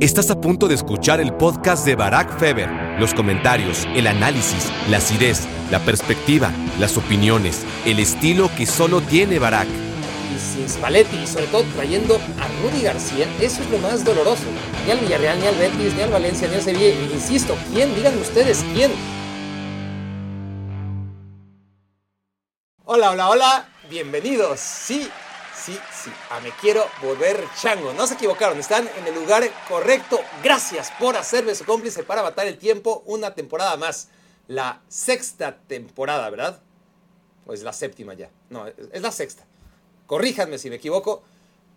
[0.00, 2.70] Estás a punto de escuchar el podcast de Barack Feber.
[3.00, 5.40] Los comentarios, el análisis, la acidez,
[5.72, 9.66] la perspectiva, las opiniones, el estilo que solo tiene Barack.
[9.66, 14.44] Y sin Spalletti y sobre todo trayendo a Rudy García, eso es lo más doloroso.
[14.86, 16.90] Ni al Villarreal, ni al Betis, ni al Valencia, ni al Sevilla.
[17.12, 17.92] Insisto, ¿quién?
[17.96, 18.92] Digan ustedes, ¿quién?
[22.84, 23.68] Hola, hola, hola.
[23.90, 24.60] Bienvenidos.
[24.60, 25.08] Sí,
[25.68, 27.92] sí, sí, a Me Quiero Volver Chango.
[27.92, 30.18] No se equivocaron, están en el lugar correcto.
[30.42, 34.08] Gracias por hacerme su cómplice para matar el tiempo una temporada más.
[34.46, 36.62] La sexta temporada, ¿verdad?
[37.46, 38.30] O es la séptima ya.
[38.48, 39.44] No, es la sexta.
[40.06, 41.22] Corríjanme si me equivoco,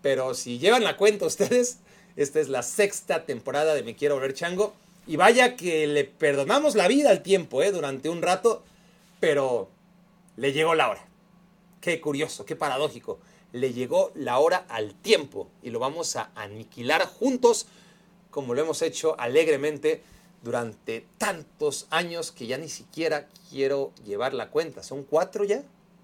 [0.02, 1.80] pero si llevan la cuenta ustedes,
[2.16, 4.74] esta es la sexta temporada de Me Quiero Volver Chango.
[5.06, 7.74] Y vaya que le perdonamos la vida al tiempo, ¿eh?
[7.74, 8.64] Durante un rato,
[9.20, 9.68] pero
[10.38, 11.06] le llegó la hora.
[11.82, 13.20] Qué curioso, qué paradójico
[13.54, 17.68] le llegó la hora al tiempo y lo vamos a aniquilar juntos
[18.30, 20.02] como lo hemos hecho alegremente
[20.42, 24.82] durante tantos años que ya ni siquiera quiero llevar la cuenta.
[24.84, 25.62] ¿Son cuatro ya?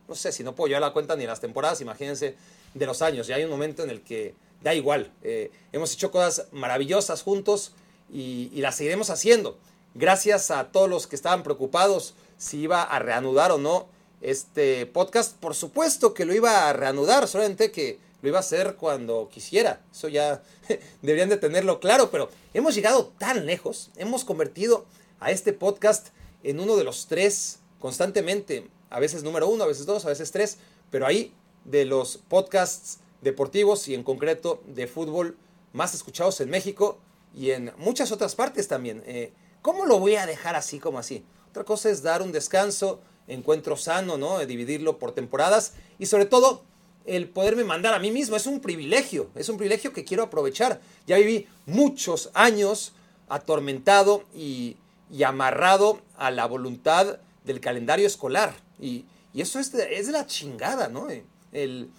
[0.07, 2.35] No sé si no puedo llevar la cuenta ni las temporadas, imagínense,
[2.73, 3.27] de los años.
[3.27, 5.11] Ya hay un momento en el que da igual.
[5.23, 7.71] Eh, hemos hecho cosas maravillosas juntos
[8.11, 9.57] y, y las seguiremos haciendo.
[9.95, 13.87] Gracias a todos los que estaban preocupados si iba a reanudar o no
[14.21, 15.35] este podcast.
[15.37, 19.81] Por supuesto que lo iba a reanudar, solamente que lo iba a hacer cuando quisiera.
[19.91, 20.41] Eso ya
[21.01, 24.85] deberían de tenerlo claro, pero hemos llegado tan lejos, hemos convertido
[25.19, 26.07] a este podcast
[26.43, 30.31] en uno de los tres constantemente, a veces número uno, a veces dos, a veces
[30.31, 30.57] tres,
[30.89, 31.33] pero ahí
[31.65, 35.37] de los podcasts deportivos y en concreto de fútbol
[35.73, 36.97] más escuchados en México
[37.35, 39.03] y en muchas otras partes también.
[39.05, 41.25] Eh, ¿Cómo lo voy a dejar así como así?
[41.49, 44.39] Otra cosa es dar un descanso, encuentro sano, ¿no?
[44.45, 46.63] Dividirlo por temporadas y sobre todo
[47.07, 48.35] el poderme mandar a mí mismo.
[48.35, 50.81] Es un privilegio, es un privilegio que quiero aprovechar.
[51.07, 52.93] Ya viví muchos años
[53.29, 54.77] atormentado y,
[55.25, 58.53] amarrado a la voluntad del calendario escolar.
[58.79, 61.07] Y, eso es es la chingada, ¿no?
[61.53, 61.89] El,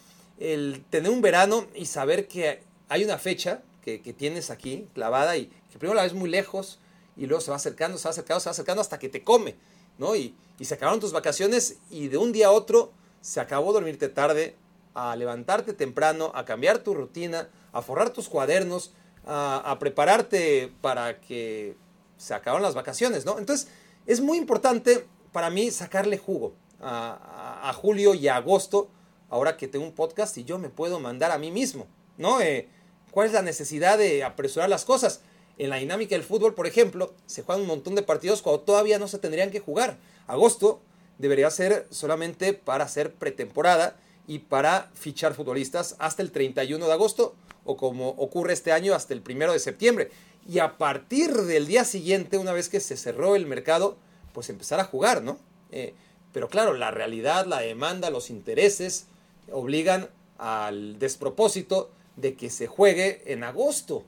[0.90, 5.46] tener un verano y saber que hay una fecha que, que, tienes aquí clavada y
[5.70, 6.78] que primero la ves muy lejos
[7.16, 9.56] y luego se va acercando, se va acercando, se va acercando hasta que te come,
[9.98, 10.16] ¿no?
[10.16, 14.08] Y, y se acabaron tus vacaciones y de un día a otro se acabó dormirte
[14.08, 14.56] tarde,
[14.94, 18.92] a levantarte temprano, a cambiar tu rutina, a forrar tus cuadernos,
[19.26, 21.76] a, prepararte para que
[22.16, 23.38] se acabaron las vacaciones, ¿no?
[23.38, 23.68] Entonces,
[24.06, 28.88] es muy importante para mí sacarle jugo a, julio y a agosto,
[29.28, 31.86] ahora que tengo un podcast y yo me puedo mandar a mí mismo,
[32.16, 32.40] ¿no?
[32.40, 32.68] Eh,
[33.10, 35.20] ¿Cuál es la necesidad de apresurar las cosas?
[35.58, 39.00] En la dinámica del fútbol, por ejemplo, se juegan un montón de partidos cuando todavía
[39.00, 39.98] no se tendrían que jugar.
[40.28, 40.80] Agosto
[41.18, 43.96] debería ser solamente para hacer pretemporada
[44.28, 49.14] y para fichar futbolistas hasta el 31 de agosto o como ocurre este año hasta
[49.14, 50.10] el 1 de septiembre.
[50.48, 53.96] Y a partir del día siguiente, una vez que se cerró el mercado,
[54.32, 55.38] pues empezar a jugar, ¿no?
[55.72, 55.94] Eh,
[56.32, 59.06] pero claro, la realidad, la demanda, los intereses
[59.50, 60.08] obligan
[60.38, 64.04] al despropósito de que se juegue en agosto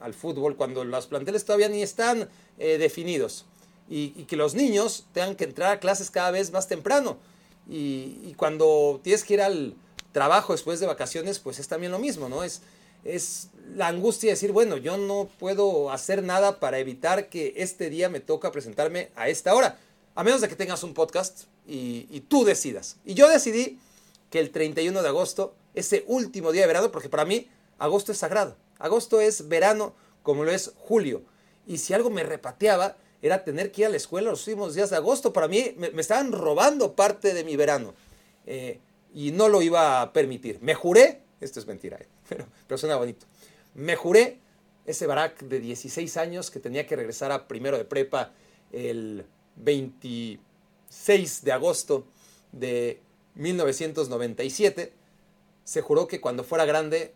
[0.00, 2.28] al fútbol cuando los planteles todavía ni están
[2.58, 3.46] eh, definidos
[3.88, 7.18] y, que los niños tengan que entrar a clases cada vez más temprano
[7.68, 9.74] y, cuando tienes que ir al
[10.12, 12.44] trabajo después de vacaciones pues es también lo mismo, ¿no?
[12.44, 12.62] Es,
[13.04, 17.90] es la angustia de decir, bueno, yo no puedo hacer nada para evitar que este
[17.90, 19.78] día me toca presentarme a esta hora,
[20.14, 22.96] a menos de que tengas un podcast y, y tú decidas.
[23.04, 23.78] Y yo decidí
[24.30, 27.48] que el 31 de agosto, ese último día de verano, porque para mí
[27.78, 28.56] agosto es sagrado.
[28.78, 31.22] Agosto es verano como lo es julio.
[31.66, 34.90] Y si algo me repateaba era tener que ir a la escuela los últimos días
[34.90, 35.32] de agosto.
[35.32, 37.94] Para mí me, estaban robando parte de mi verano.
[38.46, 38.78] Eh,
[39.14, 40.58] y no lo iba a permitir.
[40.60, 43.26] Me juré, esto es mentira, eh, pero, pero suena bonito.
[43.74, 44.38] Me juré
[44.86, 48.32] ese Barack de 16 años que tenía que regresar a primero de prepa
[48.72, 52.06] el 26 de agosto
[52.52, 53.00] de
[53.34, 54.92] 1997.
[55.64, 57.14] Se juró que cuando fuera grande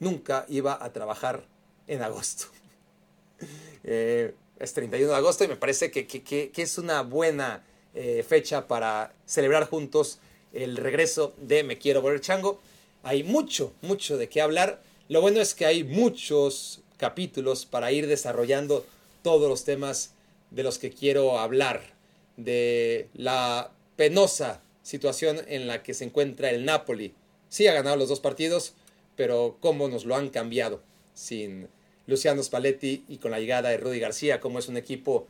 [0.00, 1.44] nunca iba a trabajar
[1.86, 2.46] en agosto.
[3.86, 7.62] Eh, es 31 de agosto y me parece que, es una buena
[7.92, 10.20] eh, fecha para celebrar juntos
[10.54, 12.60] el regreso de Me Quiero Volver Chango.
[13.02, 14.82] Hay mucho, mucho de qué hablar.
[15.10, 18.86] Lo bueno es que hay muchos capítulos para ir desarrollando
[19.22, 20.14] todos los temas
[20.50, 21.92] de los que quiero hablar.
[22.38, 27.14] De la penosa situación en la que se encuentra el Napoli.
[27.48, 28.74] Sí ha ganado los dos partidos,
[29.16, 30.82] pero cómo nos lo han cambiado
[31.14, 31.68] sin
[32.06, 35.26] Luciano Spalletti y con la llegada de Rudy García, cómo es un equipo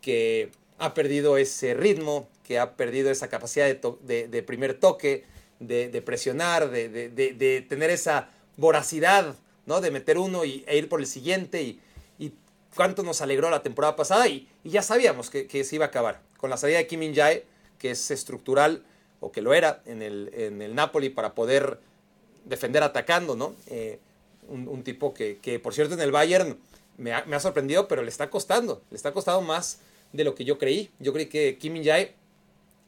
[0.00, 5.24] que ha perdido ese ritmo, que ha perdido esa capacidad de, primer toque,
[5.60, 9.34] de, presionar, de, tener esa voracidad,
[9.66, 9.80] ¿no?
[9.80, 11.62] De meter uno y, e ir por el siguiente.
[11.62, 11.80] Y,
[12.76, 16.20] cuánto nos alegró la temporada pasada y, ya sabíamos que, se iba a acabar.
[16.36, 17.44] Con la salida de Kim Min-jae,
[17.78, 18.84] que es estructural,
[19.20, 21.80] o que lo era en el, en el Napoli para poder
[22.44, 23.54] defender atacando, ¿no?
[23.66, 23.98] Eh,
[24.48, 26.58] un, tipo que, por cierto, en el Bayern
[26.96, 28.82] me ha, sorprendido, pero le está costando.
[28.90, 29.80] Le está costando más
[30.12, 30.90] de lo que yo creí.
[30.98, 32.14] Yo creí que Kim Min-jae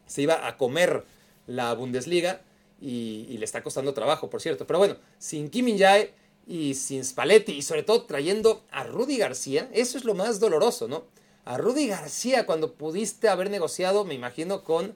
[0.07, 1.05] se iba a comer
[1.47, 2.41] la Bundesliga
[2.81, 4.67] y, le está costando trabajo, por cierto.
[4.67, 6.13] Pero bueno, sin Kim Min-jae
[6.47, 10.89] y sin Spalletti y sobre todo trayendo a Rudy García, eso es lo más doloroso,
[10.89, 11.05] ¿no?
[11.45, 14.95] A Rudy García cuando pudiste haber negociado, me imagino, con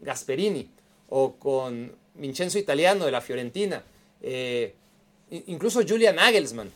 [0.00, 0.70] Gasperini
[1.08, 3.82] o con Vincenzo Italiano de la Fiorentina,
[4.22, 4.74] eh,
[5.46, 6.70] incluso Julian Nagelsmann.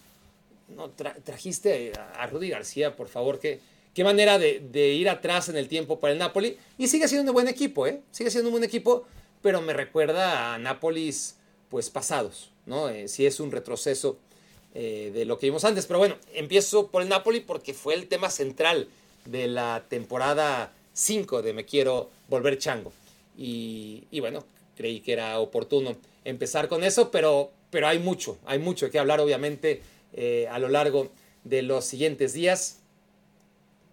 [0.76, 3.60] No, trajiste a, Rudy García, por favor, qué,
[3.92, 6.56] qué manera de, ir atrás en el tiempo para el Napoli.
[6.78, 8.00] Y sigue siendo un buen equipo, ¿eh?
[8.10, 9.06] Sigue siendo un buen equipo,
[9.42, 11.36] pero me recuerda a Nápoles,
[11.68, 12.88] pues pasados, ¿no?
[12.88, 14.18] Eh, si es un retroceso
[14.74, 15.86] eh, de lo que vimos antes.
[15.86, 18.88] Pero bueno, empiezo por el Napoli porque fue el tema central
[19.24, 22.92] de la temporada 5 de Me Quiero Volver Chango.
[23.36, 24.44] Y, bueno,
[24.76, 29.20] creí que era oportuno empezar con eso, pero, pero hay mucho, hay mucho que hablar
[29.20, 29.82] obviamente
[30.12, 31.10] eh, a lo largo
[31.44, 32.80] de los siguientes días.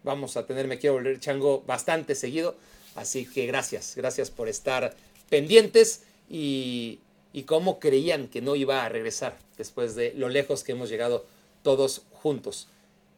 [0.04, 2.56] Vamos a tener Me Quiero Volver Chango bastante seguido,
[2.95, 4.95] así que gracias, gracias por estar
[5.30, 7.00] pendientes y,
[7.33, 11.25] y cómo creían que no iba a regresar después de lo lejos que hemos llegado
[11.63, 12.68] todos juntos.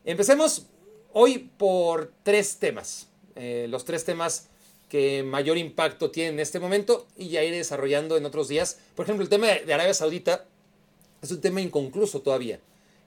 [0.06, 0.66] Empecemos
[1.14, 3.08] hoy por tres temas.
[3.36, 4.50] Eh, los tres temas
[4.94, 8.78] que mayor impacto tienen en este momento y ya iré desarrollando en otros días.
[8.94, 10.46] Por ejemplo, el tema de Arabia Saudita
[11.20, 12.60] es un tema inconcluso todavía.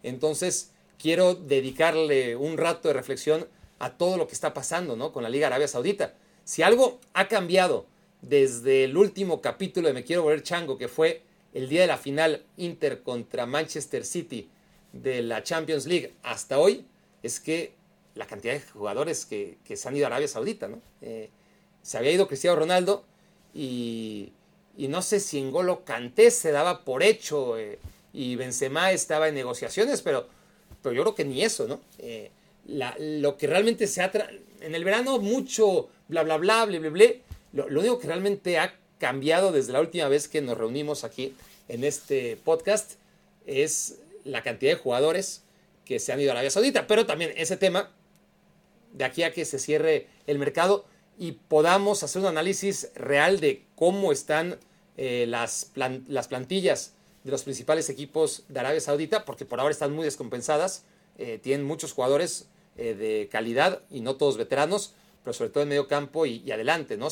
[0.03, 3.47] Entonces, quiero dedicarle un rato de reflexión
[3.79, 5.13] a todo lo que está pasando ¿no?
[5.13, 6.15] con la Liga Arabia Saudita.
[6.43, 7.87] Si algo ha cambiado
[8.21, 11.23] desde el último capítulo de Me Quiero Volver Chango, que fue
[11.55, 14.51] el día de la final Inter contra Manchester City
[14.93, 16.85] de la Champions League hasta hoy,
[17.23, 17.75] es que
[18.17, 20.81] la cantidad de jugadores que, se han ido a Arabia Saudita, ¿no?
[21.01, 21.31] Eh,
[21.87, 23.05] se había ido Cristiano Ronaldo
[23.55, 24.33] y,
[24.77, 27.79] no sé si en Golo Canté se daba por hecho eh,
[28.13, 30.27] y Benzema estaba en negociaciones, pero,
[30.83, 31.81] pero yo creo que ni eso, ¿no?
[31.99, 32.33] Eh,
[32.67, 34.11] lo que realmente se ha...
[34.61, 37.07] En el verano mucho bla, bla, bla, bla, bla, bla,
[37.53, 41.35] lo, único que realmente ha cambiado desde la última vez que nos reunimos aquí
[41.69, 42.95] en este podcast
[43.47, 45.43] es la cantidad de jugadores
[45.85, 46.89] que se han ido a Arabia Saudita.
[46.89, 47.93] Pero también ese tema,
[48.93, 50.85] de aquí a que se cierre el mercado
[51.19, 54.59] y podamos hacer un análisis real de cómo están
[54.97, 56.93] eh, las, las, plantillas
[57.25, 60.85] de los principales equipos de Arabia Saudita, porque por ahora están muy descompensadas,
[61.19, 65.71] eh, tienen muchos jugadores eh, de calidad y no todos veteranos, pero sobre todo en
[65.71, 67.09] medio campo y, adelante, ¿no?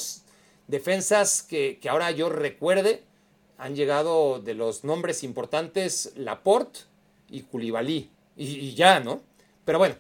[0.67, 3.03] Defensas que, ahora yo recuerde
[3.59, 6.81] han llegado de los nombres importantes Laporte
[7.29, 8.11] y Koulibaly.
[8.37, 9.23] Y, ya, ¿no?
[9.65, 9.97] Pero bueno,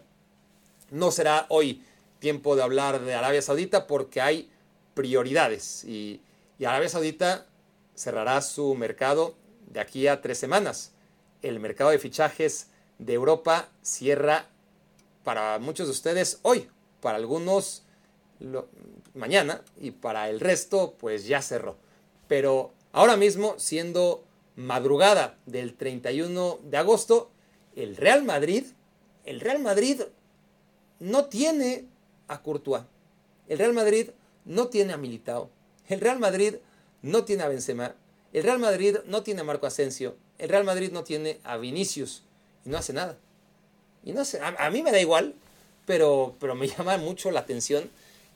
[0.90, 1.82] no será hoy
[2.24, 4.48] tiempo de hablar de Arabia Saudita porque hay
[4.94, 5.84] prioridades.
[5.84, 6.22] Y,
[6.64, 7.46] Arabia Saudita
[7.94, 9.34] cerrará su mercado
[9.66, 10.92] de aquí a tres semanas.
[11.42, 12.68] El mercado de fichajes
[12.98, 14.46] de Europa cierra
[15.22, 16.70] para muchos de ustedes hoy,
[17.02, 17.82] para algunos
[19.12, 21.76] mañana y para el resto pues ya cerró.
[22.26, 24.24] Pero ahora mismo, siendo
[24.56, 27.30] madrugada del 31 de agosto,
[27.76, 28.64] el Real Madrid,
[29.26, 30.00] el Real Madrid
[31.00, 31.92] no tiene
[32.28, 32.82] a Courtois.
[33.48, 34.10] El Real Madrid
[34.44, 35.50] no tiene a Militao.
[35.88, 36.56] El Real Madrid
[37.02, 37.94] no tiene a Benzema.
[38.32, 40.16] El Real Madrid no tiene a Marco Asensio.
[40.38, 42.22] El Real Madrid no tiene a Vinicius.
[42.64, 43.16] Y no hace nada.
[44.04, 44.22] Y no
[44.58, 45.34] a, mí me da igual,
[45.86, 47.90] pero, pero me llama mucho la atención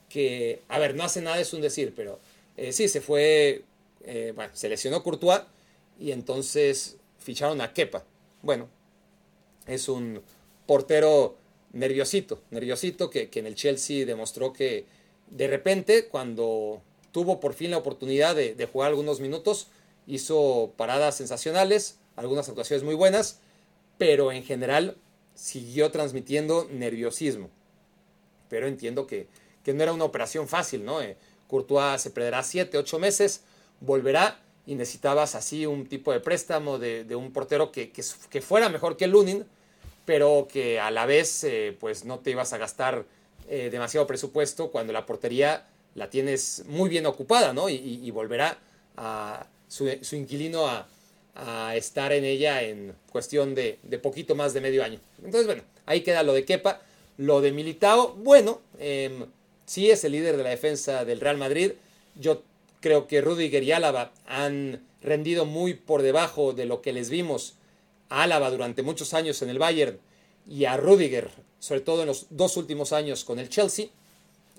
[0.09, 2.19] que, a ver, no hace nada, es un decir, pero
[2.57, 3.65] eh, sí, se fue,
[4.05, 5.43] eh, bueno, se lesionó Courtois
[5.99, 8.05] y entonces ficharon a Kepa.
[8.43, 8.69] Bueno,
[9.67, 10.23] es un
[10.67, 11.37] portero
[11.73, 14.87] nerviosito, nerviosito que, en el Chelsea demostró que
[15.31, 16.83] de repente cuando
[17.13, 19.69] tuvo por fin la oportunidad de, de, jugar algunos minutos,
[20.07, 23.41] hizo paradas sensacionales, algunas actuaciones muy buenas,
[23.99, 24.97] pero en general
[25.35, 27.51] siguió transmitiendo nerviosismo.
[28.49, 29.29] Pero entiendo que,
[29.63, 31.03] que no era una operación fácil, ¿no?
[31.03, 33.43] Eh, Courtois se perderá 7, 8 meses,
[33.81, 38.97] volverá y necesitabas así un tipo de préstamo de, un portero que, que, fuera mejor
[38.97, 39.47] que Lunin,
[40.09, 43.05] pero que a la vez eh, pues no te ibas a gastar
[43.47, 47.69] eh, demasiado presupuesto cuando la portería la tienes muy bien ocupada, ¿no?
[47.69, 48.57] Y, volverá
[48.97, 54.99] a su, inquilino a, estar en ella en cuestión de, poquito más de medio año.
[55.19, 56.81] Entonces, bueno, ahí queda lo de Kepa.
[57.19, 59.27] Lo de Militao, bueno, eh,
[59.67, 61.73] sí es el líder de la defensa del Real Madrid.
[62.15, 62.43] Yo
[62.81, 67.58] creo que Rudiger y Álava han rendido muy por debajo de lo que les vimos
[68.09, 69.99] Álava durante muchos años en el Bayern
[70.47, 73.87] y a Rudiger sobre todo en los dos últimos años con el Chelsea.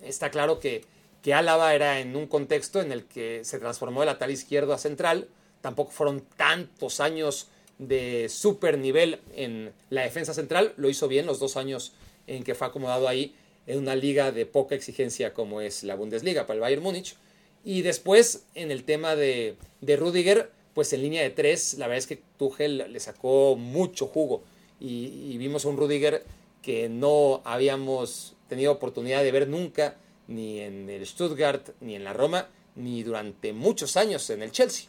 [0.03, 0.83] Está claro que,
[1.21, 4.77] que Álava era en un contexto en el que se transformó de lateral izquierdo a
[4.77, 5.27] central.
[5.61, 10.73] Tampoco fueron tantos años de super nivel en la defensa central.
[10.77, 11.93] Lo hizo bien los dos años
[12.27, 13.35] en que fue acomodado ahí
[13.67, 17.15] en una liga de poca exigencia como es la Bundesliga para el Bayern Múnich.
[17.63, 21.97] Y después en el tema de, de Rudiger, pues en línea de tres, la verdad
[21.97, 24.43] es que Tuchel le sacó mucho jugo
[24.79, 26.23] y, vimos a un Rudiger
[26.61, 29.97] que no habíamos tenido oportunidad de ver nunca,
[30.29, 34.87] ni en el Stuttgart, ni en la Roma, ni durante muchos años en el Chelsea.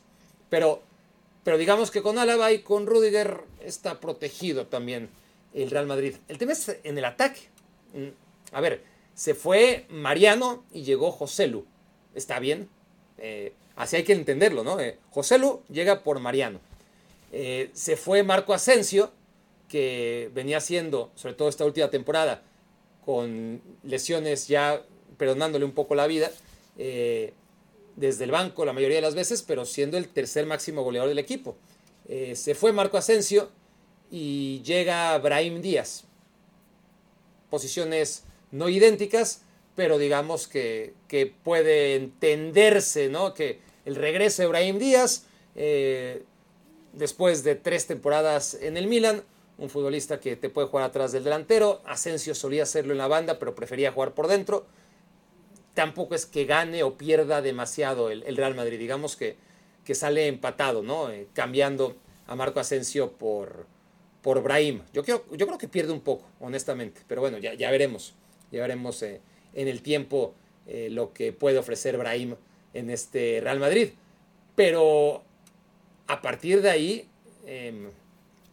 [0.48, 0.80] Pero,
[1.42, 5.10] pero digamos que con Álava y con Rudiger está protegido también
[5.54, 6.14] el Real Madrid.
[6.28, 7.48] El tema es en el ataque.
[7.94, 11.66] Mm, a ver, se fue Mariano y llegó José Lu.
[12.14, 12.68] Está bien.
[13.18, 14.78] Eh, así hay que entenderlo, ¿no?
[14.78, 16.60] Eh, José Lu llega por Mariano.
[17.32, 19.10] Eh, se fue Marco Asensio
[19.68, 22.42] que venía haciendo, sobre todo esta última temporada,
[23.04, 24.82] con lesiones ya
[25.16, 26.30] perdonándole un poco la vida,
[26.76, 27.32] eh,
[27.96, 31.18] desde el banco la mayoría de las veces, pero siendo el tercer máximo goleador del
[31.18, 31.56] equipo.
[32.34, 33.50] Se fue Marco Asensio
[34.10, 36.04] y llega Brahim Díaz.
[37.50, 39.42] Posiciones no idénticas,
[39.76, 40.94] pero digamos que,
[41.42, 43.32] puede entenderse, ¿no?
[43.32, 46.22] Que el regreso de Brahim Díaz, eh,
[46.92, 49.22] después de tres temporadas en el Milan,
[49.58, 51.82] un futbolista que te puede jugar atrás del delantero.
[51.84, 54.66] Asensio solía hacerlo en la banda, pero prefería jugar por dentro.
[55.74, 58.78] Tampoco es que gane o pierda demasiado el, Real Madrid.
[58.78, 59.36] Digamos que,
[59.84, 61.10] que sale empatado, ¿no?
[61.10, 61.96] Eh, cambiando
[62.26, 63.66] a Marco Asensio por,
[64.22, 64.82] por Brahim.
[64.92, 67.02] Yo creo, yo creo que pierde un poco, honestamente.
[67.06, 68.14] Pero bueno, ya, ya veremos.
[68.50, 69.20] Ya veremos eh,
[69.54, 70.34] en el tiempo
[70.66, 72.36] lo que puede ofrecer Brahim
[72.74, 73.90] en este Real Madrid.
[74.54, 75.22] Pero
[76.06, 77.08] a partir de ahí
[77.46, 77.90] em,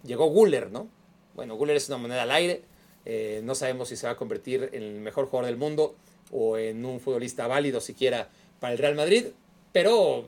[0.04, 0.88] llegó Guller, ¿no?
[1.36, 2.62] Bueno, Guller es una moneda al aire.
[3.06, 5.96] Eh, no sabemos si se va a convertir en el mejor jugador del mundo
[6.32, 9.28] o en un futbolista válido siquiera para el Real Madrid,
[9.72, 10.28] pero,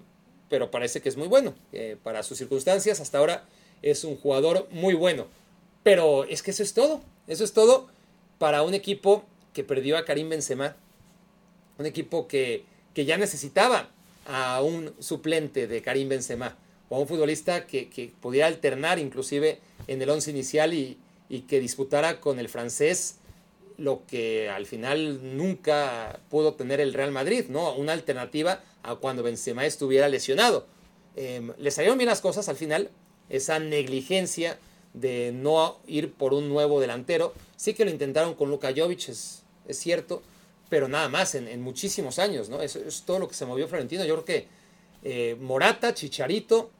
[0.49, 1.53] pero parece que es muy bueno.
[1.73, 3.45] Eh, para sus circunstancias, hasta ahora
[3.81, 5.27] es un jugador muy bueno.
[5.83, 7.01] Pero es que eso es todo.
[7.27, 7.87] Eso es todo
[8.37, 10.75] para un equipo que perdió a Karim Benzema.
[11.77, 13.89] Un equipo que, que ya necesitaba
[14.25, 16.55] a un suplente de Karim Benzema
[16.89, 20.97] o a un futbolista que, que pudiera alternar inclusive en el once inicial y,
[21.47, 23.17] que disputara con el francés
[23.77, 27.73] lo que al final nunca pudo tener el Real Madrid, ¿no?
[27.75, 30.65] Una alternativa a cuando Benzema estuviera lesionado.
[31.15, 32.89] Eh, le salieron bien las cosas al final,
[33.29, 34.57] esa negligencia
[34.93, 37.33] de no ir por un nuevo delantero.
[37.55, 40.23] Sí que lo intentaron con Luka Jovic, es, es cierto,
[40.69, 42.61] pero nada más en, muchísimos años, ¿no?
[42.61, 44.05] Eso es todo lo que se movió Florentino.
[44.05, 44.47] Yo creo que
[45.03, 46.71] eh, Morata, Chicharito,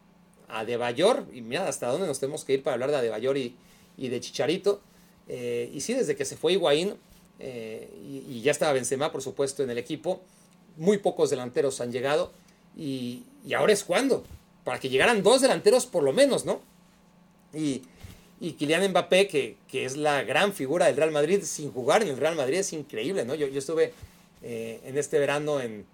[0.47, 3.55] a Debayor, y mira hasta dónde nos tenemos que ir para hablar de Adebayor y,
[3.97, 4.81] y de Chicharito.
[5.27, 6.95] Eh, y sí, desde que se fue Higuaín
[7.37, 7.89] eh,
[8.27, 10.21] y, ya estaba Benzema, por supuesto, en el equipo,
[10.75, 12.31] muy pocos delanteros han llegado.
[12.75, 13.23] Y,
[13.55, 14.23] ahora es cuando,
[14.63, 16.61] para que llegaran dos delanteros por lo menos, ¿no?
[17.53, 17.83] Y,
[18.39, 22.09] y Kylian Mbappé, que, que, es la gran figura del Real Madrid, sin jugar en
[22.09, 23.35] el Real Madrid es increíble, ¿no?
[23.35, 23.93] Yo, yo estuve
[24.41, 25.85] eh, en este verano en,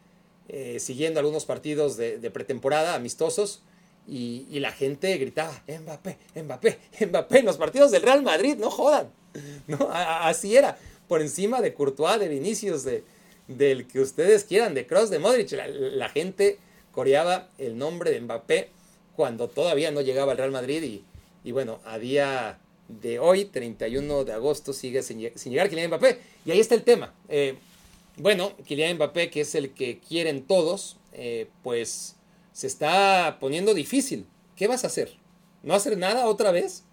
[0.79, 3.61] siguiendo algunos partidos de, pretemporada amistosos
[4.07, 9.09] y, la gente gritaba, Mbappé, Mbappé, Mbappé, en los partidos del Real Madrid, no jodan.
[9.67, 9.89] ¿No?
[9.91, 13.03] así era, por encima de Courtois, de Vinicius, de,
[13.47, 15.51] del que ustedes quieran, de Cross, de Modric.
[15.51, 16.59] La, gente
[16.91, 18.69] coreaba el nombre de Mbappé
[19.15, 21.03] cuando todavía no llegaba al Real Madrid y,
[21.45, 26.19] y bueno, a día de hoy, 31 de agosto, sigue sin, llegar Kylian Mbappé.
[26.43, 27.13] Y ahí está el tema.
[27.29, 27.55] Eh,
[28.17, 32.15] bueno, Kylian Mbappé, que es el que quieren todos, eh, pues
[32.51, 34.25] se está poniendo difícil.
[34.55, 35.13] ¿Qué vas a hacer?
[35.61, 36.83] ¿No hacer nada otra vez?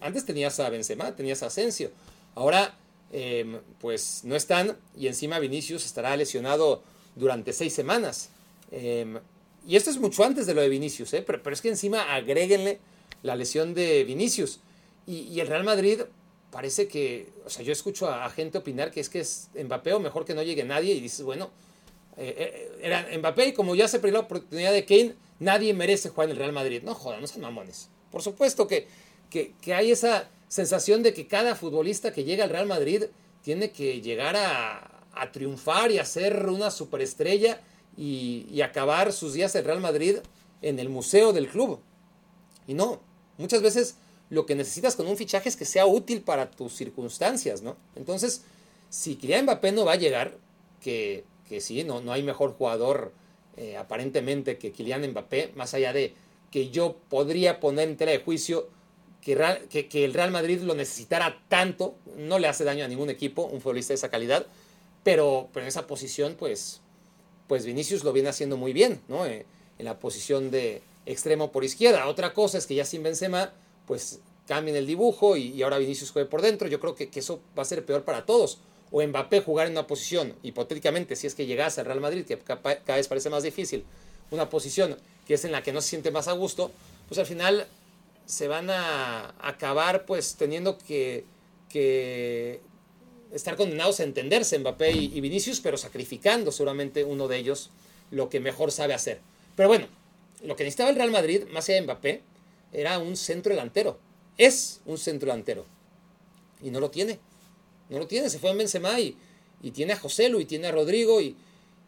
[0.00, 1.92] Antes tenías a Benzema, tenías a Asensio.
[2.34, 2.76] Ahora,
[3.12, 6.82] em, pues no están y encima Vinicius estará lesionado
[7.14, 8.30] durante seis semanas.
[8.72, 9.18] Em,
[9.64, 11.22] y esto es mucho antes de lo de Vinicius, ¿eh?
[11.22, 12.80] pero, es que encima agréguenle
[13.22, 14.60] la lesión de Vinicius.
[15.06, 16.02] Y, el Real Madrid
[16.50, 20.00] parece que, o sea, yo escucho a, gente opinar que es que es Mbappé o
[20.00, 21.50] mejor que no llegue nadie y dices, bueno,
[22.16, 26.10] eh, eh, era Mbappé y como ya se perdió la oportunidad de Kane, nadie merece
[26.10, 26.82] jugar en el Real Madrid.
[26.84, 27.88] No jodan, no sean mamones.
[28.10, 28.86] Por supuesto que,
[29.30, 33.04] que, hay esa sensación de que cada futbolista que llega al Real Madrid
[33.42, 37.60] tiene que llegar a, a triunfar y a ser una superestrella
[37.96, 40.16] y, y, acabar sus días en Real Madrid
[40.62, 41.80] en el museo del club.
[42.66, 43.00] Y no,
[43.40, 43.96] muchas veces
[44.28, 47.76] lo que necesitas con un fichaje es que sea útil para tus circunstancias, ¿no?
[47.96, 48.42] Entonces,
[48.88, 50.38] si Kylian Mbappé no va a llegar,
[50.80, 53.12] que que sí, no, no hay mejor jugador
[53.56, 56.14] eh, aparentemente que Kylian Mbappé, más allá de
[56.52, 58.68] que yo podría poner en tela de juicio
[59.20, 59.34] que,
[59.68, 61.96] que, el Real Madrid lo necesitara tanto.
[62.16, 64.46] No le hace daño a ningún equipo, un futbolista de esa calidad.
[65.02, 66.80] Pero, pero en esa posición, pues,
[67.48, 69.26] pues Vinicius lo viene haciendo muy bien, ¿no?
[69.26, 69.44] Eh,
[69.78, 72.06] en la posición de extremo por izquierda.
[72.06, 73.52] Otra cosa es que ya sin Benzema,
[73.86, 76.68] pues cambien el dibujo y, ahora Vinicius juegue por dentro.
[76.68, 78.58] Yo creo que, eso va a ser peor para todos.
[78.90, 82.38] O Mbappé jugar en una posición, hipotéticamente, si es que llegase al Real Madrid, que
[82.38, 83.84] cada vez parece más difícil,
[84.32, 86.72] una posición que es en la que no se siente más a gusto,
[87.08, 87.68] pues al final
[88.26, 91.24] se van a acabar pues teniendo que
[93.32, 97.70] estar condenados a entenderse Mbappé y, Vinicius, pero sacrificando seguramente uno de ellos
[98.10, 99.20] lo que mejor sabe hacer.
[99.56, 99.86] Pero bueno,
[100.42, 102.22] lo que necesitaba el Real Madrid, más allá de Mbappé,
[102.72, 103.98] era un centro delantero.
[104.38, 105.66] Es un centro delantero.
[106.62, 107.18] Y no lo tiene.
[107.88, 108.30] No lo tiene.
[108.30, 109.16] Se fue a Benzema y,
[109.62, 111.36] y tiene a José Lu y tiene a Rodrigo y,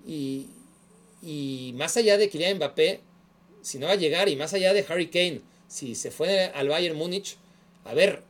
[0.05, 3.01] y, más allá de Kylian Mbappé,
[3.63, 6.69] si no va a llegar y más allá de Harry Kane, si se fue al
[6.69, 7.37] Bayern Múnich,
[7.85, 8.23] a ver,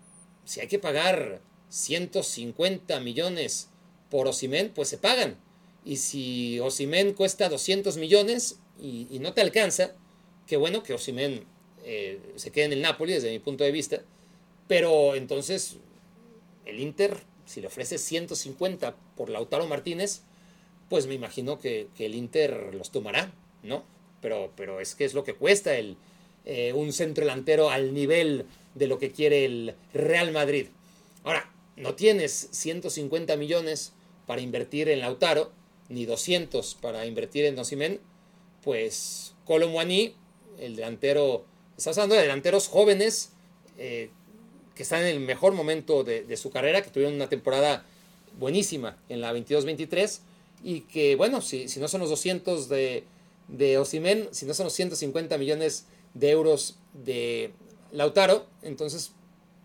[0.45, 3.69] si hay que pagar 150 millones
[4.11, 5.37] por Osimen, pues se pagan.
[5.85, 9.95] Y si Osimen cuesta 200 millones y, no te alcanza,
[10.53, 11.45] qué bueno que Osimen
[11.83, 14.03] eh, se quede en el Napoli desde mi punto de vista.
[14.69, 15.79] Pero entonces
[16.67, 17.17] el Inter,
[17.47, 20.21] si le ofrece 150 por Lautaro Martínez,
[20.91, 23.33] pues me imagino que, el Inter los tomará,
[23.63, 23.83] ¿no?
[24.21, 25.97] Pero, pero es que es lo que cuesta el,
[26.45, 28.45] eh, un centro delantero al nivel
[28.75, 30.67] de lo que quiere el Real Madrid.
[31.25, 33.95] Ahora, no tienes 150 millones
[34.27, 35.51] para invertir en Lautaro,
[35.89, 38.01] ni 200 para invertir en Nocimen,
[38.63, 40.15] pues Colomwani,
[40.65, 41.45] el delantero,
[41.77, 43.31] estamos hablando de delanteros jóvenes
[43.79, 44.11] eh,
[44.75, 47.85] que están en el mejor momento de, su carrera, que tuvieron una temporada
[48.39, 50.21] buenísima en la 22-23
[50.65, 53.05] y que, bueno, si, si, no son los 200 de,
[53.49, 57.53] de Osimen, si no son los 150 millones de euros de
[57.91, 59.13] Lautaro, entonces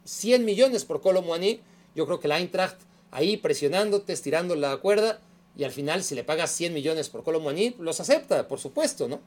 [0.05, 1.61] 100 millones por Colomwani
[1.95, 2.77] yo creo que la Eintracht
[3.11, 5.19] ahí presionándote, estirando la cuerda,
[5.57, 9.19] y al final si le pagas 100 millones por Colomboigny, los acepta, por supuesto, ¿no?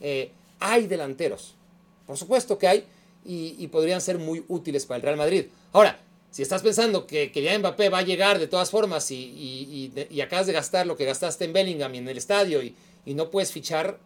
[0.00, 1.54] Eh, hay delanteros,
[2.06, 2.84] por supuesto que hay,
[3.28, 5.46] y, podrían ser muy útiles para el Real Madrid.
[5.72, 5.98] Ahora,
[6.30, 9.92] si estás pensando que, que ya Mbappé va a llegar de todas formas y,
[10.22, 12.74] acabas de gastar lo que gastaste en Bellingham y en el estadio y,
[13.06, 13.98] no puedes fichar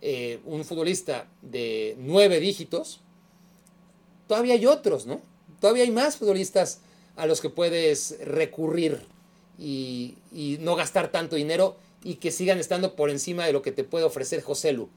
[0.00, 3.00] eh, un futbolista de nueve dígitos,
[4.26, 5.22] todavía hay otros, ¿no?
[5.60, 6.80] Todavía hay más futbolistas
[7.16, 9.00] a los que puedes recurrir
[9.58, 10.14] y,
[10.60, 14.04] no gastar tanto dinero y que sigan estando por encima de lo que te puede
[14.04, 14.88] ofrecer José Lu.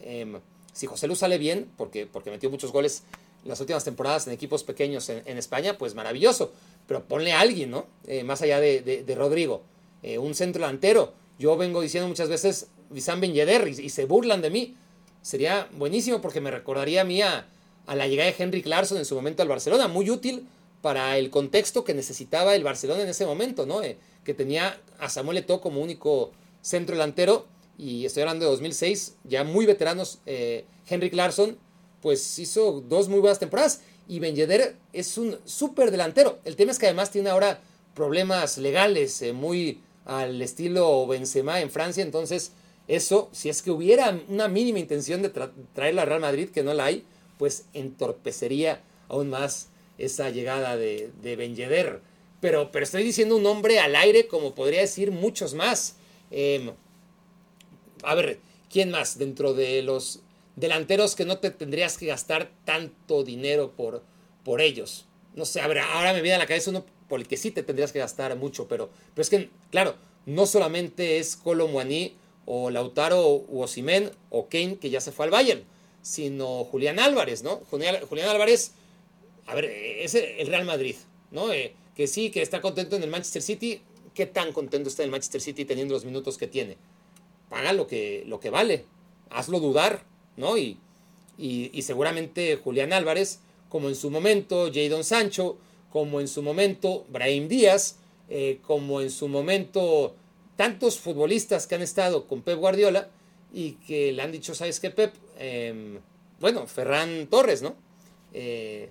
[0.00, 0.40] Em,
[0.74, 3.04] si José Lu sale bien, porque, porque metió muchos goles
[3.44, 6.52] las últimas temporadas en equipos pequeños en, España, pues maravilloso.
[6.86, 7.86] Pero ponle a alguien, ¿no?
[8.06, 9.62] Eh, más allá de, Rodrigo.
[10.02, 11.12] Eh, un centro delantero.
[11.38, 14.76] Yo vengo diciendo muchas veces Wissam Ben y, se burlan de mí.
[15.22, 17.46] Sería buenísimo porque me recordaría a mí a,
[17.86, 19.88] la llegada de Henry Clarkson en su momento al Barcelona.
[19.88, 20.48] Muy útil
[20.82, 23.82] para el contexto que necesitaba el Barcelona en ese momento, ¿no?
[23.82, 26.32] Eh, que tenía a Samuel Eto'o como único
[26.62, 27.46] centro delantero
[27.78, 31.58] y estoy hablando de 2006, ya muy veteranos, eh, Henry Clarkson,
[32.00, 34.36] pues hizo dos muy buenas temporadas y Ben
[34.92, 36.38] es un súper delantero.
[36.44, 37.60] El tema es que además tiene ahora
[37.94, 42.52] problemas legales eh, muy al estilo Benzema en Francia, entonces
[42.86, 45.30] eso, si es que hubiera una mínima intención de
[45.72, 47.04] traerla a Real Madrid, que no la hay,
[47.38, 52.00] pues entorpecería aún más esa llegada de, de.
[52.40, 55.96] Pero, pero estoy diciendo un nombre al aire como podría decir muchos más.
[56.30, 56.72] Em,
[58.06, 58.40] a ver,
[58.70, 60.20] ¿quién más dentro de los
[60.56, 64.02] delanteros que no te tendrías que gastar tanto dinero por,
[64.44, 65.06] por ellos?
[65.34, 67.50] No sé, a ver, ahora me viene a la cabeza uno por el que sí
[67.50, 71.68] te tendrías que gastar mucho, pero, pero es que, claro, no solamente es Colo
[72.46, 75.64] o Lautaro o Osimen o Kane que ya se fue al Bayern,
[76.02, 77.62] sino Julián Álvarez, ¿no?
[77.70, 78.72] Julián Álvarez
[79.46, 80.96] a ver, es el Real Madrid,
[81.30, 81.52] ¿no?
[81.52, 83.80] Eh, que sí, que está contento en el Manchester City.
[84.14, 86.76] ¿Qué tan contento está en el Manchester City teniendo los minutos que tiene?
[87.48, 88.84] Paga lo que, lo que vale,
[89.30, 90.04] hazlo dudar,
[90.36, 90.56] ¿no?
[90.56, 90.78] Y,
[91.36, 95.58] y, seguramente Julián Álvarez, como en su momento Jadon Sancho,
[95.90, 97.96] como en su momento Brahim Díaz,
[98.28, 100.14] eh, como en su momento
[100.56, 103.08] tantos futbolistas que han estado con Pep Guardiola
[103.52, 105.14] y que le han dicho, ¿sabes qué, Pep?
[105.38, 105.98] Em,
[106.40, 107.74] bueno, Ferran Torres, ¿no?
[108.32, 108.90] Eh,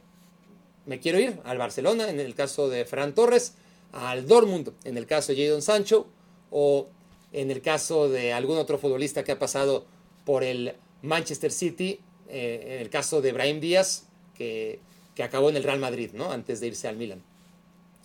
[0.85, 3.55] me quiero ir al Barcelona, en el caso de Ferran Torres,
[3.93, 6.07] al Dortmund, en el caso de Jadon Sancho,
[6.51, 6.87] o
[7.33, 9.85] en el caso de algún otro futbolista que ha pasado
[10.23, 14.79] por el Manchester City, eh, en el caso de Brahim Díaz, que,
[15.21, 16.31] acabó en el Real Madrid, ¿no?
[16.31, 17.21] Antes de irse al Milan.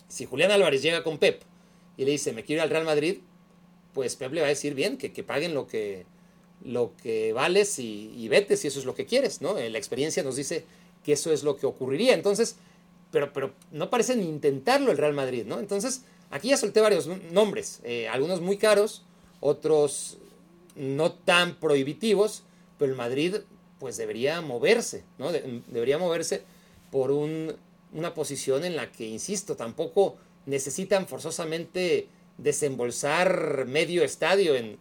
[0.08, 1.42] Si Julián Álvarez llega con Pep
[1.96, 3.18] y le dice, me quiero ir al Real Madrid,
[3.94, 6.04] pues Pep le va a decir bien, que, que paguen lo que,
[6.64, 9.56] lo que vales y, y, vete si eso es lo que quieres, ¿no?
[9.58, 10.64] Eh, la experiencia nos dice
[11.04, 12.14] que eso es lo que ocurriría.
[12.14, 12.56] Entonces,
[13.10, 15.58] pero, pero no parece ni intentarlo el Real Madrid, ¿no?
[15.60, 19.02] Entonces, aquí ya solté varios nombres, eh, algunos muy caros,
[19.40, 20.18] otros
[20.76, 22.44] no tan prohibitivos,
[22.78, 23.36] pero el Madrid
[23.78, 25.30] pues debería moverse, ¿no?
[25.32, 26.42] debería moverse
[26.90, 34.78] por una posición en la que, insisto, tampoco necesitan forzosamente desembolsar medio estadio en,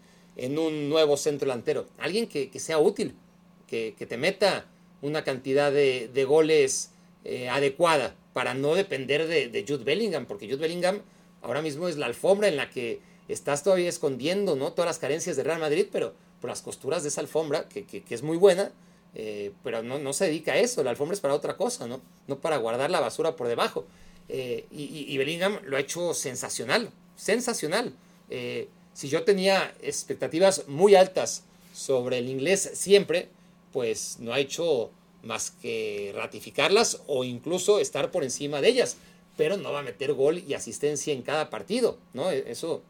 [0.58, 1.88] un nuevo centro delantero.
[1.98, 3.16] Alguien que, sea útil,
[3.68, 4.66] que, te meta
[5.02, 6.92] una cantidad de, goles
[7.24, 11.02] eh, adecuada para no depender de, Jude Bellingham, porque Jude Bellingham
[11.42, 14.74] ahora mismo es la alfombra en la que estás todavía escondiendo ¿no?
[14.74, 18.24] todas las carencias de Real Madrid, pero por las costuras de esa alfombra, que, es
[18.24, 18.72] muy buena,
[19.16, 22.02] eh, pero no, no, se dedica a eso, la alfombra es para otra cosa, no,
[22.28, 23.86] no para guardar la basura por debajo.
[24.30, 27.94] Eh, y, Bellingham lo ha hecho sensacional, sensacional.
[28.30, 33.30] Eh, si yo tenía expectativas muy altas sobre el inglés siempre,
[33.72, 34.92] pues no ha hecho
[35.24, 38.98] más que ratificarlas o incluso estar por encima de ellas,
[39.36, 42.32] pero no va a meter gol y asistencia en cada partido, ¿no?
[42.32, 42.82] E, eso,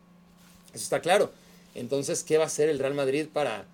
[0.78, 1.32] eso está claro.
[1.76, 3.68] Entonces, ¿qué va a hacer el Real Madrid para,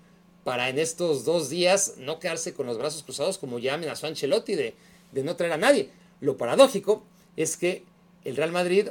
[0.43, 4.55] para en estos dos días no quedarse con los brazos cruzados como ya amenazó Ancelotti
[4.55, 4.75] de,
[5.11, 5.89] de no traer a nadie?
[6.19, 7.03] Lo paradójico
[7.37, 7.83] es que
[8.23, 8.89] el Real Madrid,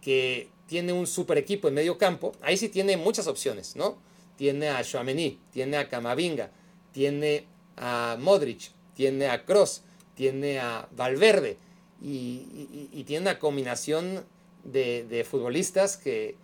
[0.00, 3.98] que tiene un super equipo en medio campo, ahí sí tiene muchas opciones, ¿no?
[4.36, 6.50] Tiene a Chouameni, tiene a Camavinga,
[6.92, 7.46] tiene
[7.76, 9.82] a Modric, tiene a Cross,
[10.14, 11.56] tiene a Valverde
[12.02, 14.24] y, tiene una combinación
[14.64, 16.36] de, futbolistas que,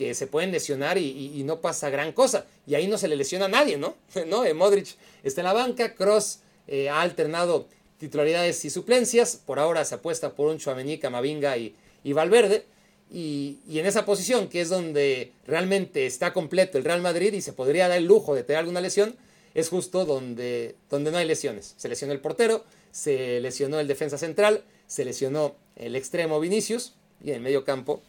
[0.00, 2.46] que, se pueden lesionar y, no pasa gran cosa.
[2.66, 3.96] Y ahí no se le lesiona a nadie, ¿no?
[4.26, 4.46] ¿No?
[4.46, 7.66] Eh, Modric está en la banca, Cross eh, ha alternado
[7.98, 9.36] titularidades y suplencias.
[9.44, 12.64] Por ahora se apuesta por un Chouameni, Camavinga y, y Valverde.
[13.12, 17.52] Y, en esa posición, que es donde realmente está completo el Real Madrid y se
[17.52, 19.16] podría dar el lujo de tener alguna lesión,
[19.52, 21.74] es justo donde, donde no hay lesiones.
[21.76, 27.30] Se lesionó el portero, se lesionó el defensa central, se lesionó el extremo Vinicius y
[27.30, 28.00] en el medio campo,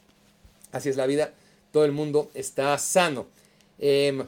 [0.72, 1.34] así es la vida,
[1.72, 3.28] todo el mundo está sano.
[3.80, 4.26] Em,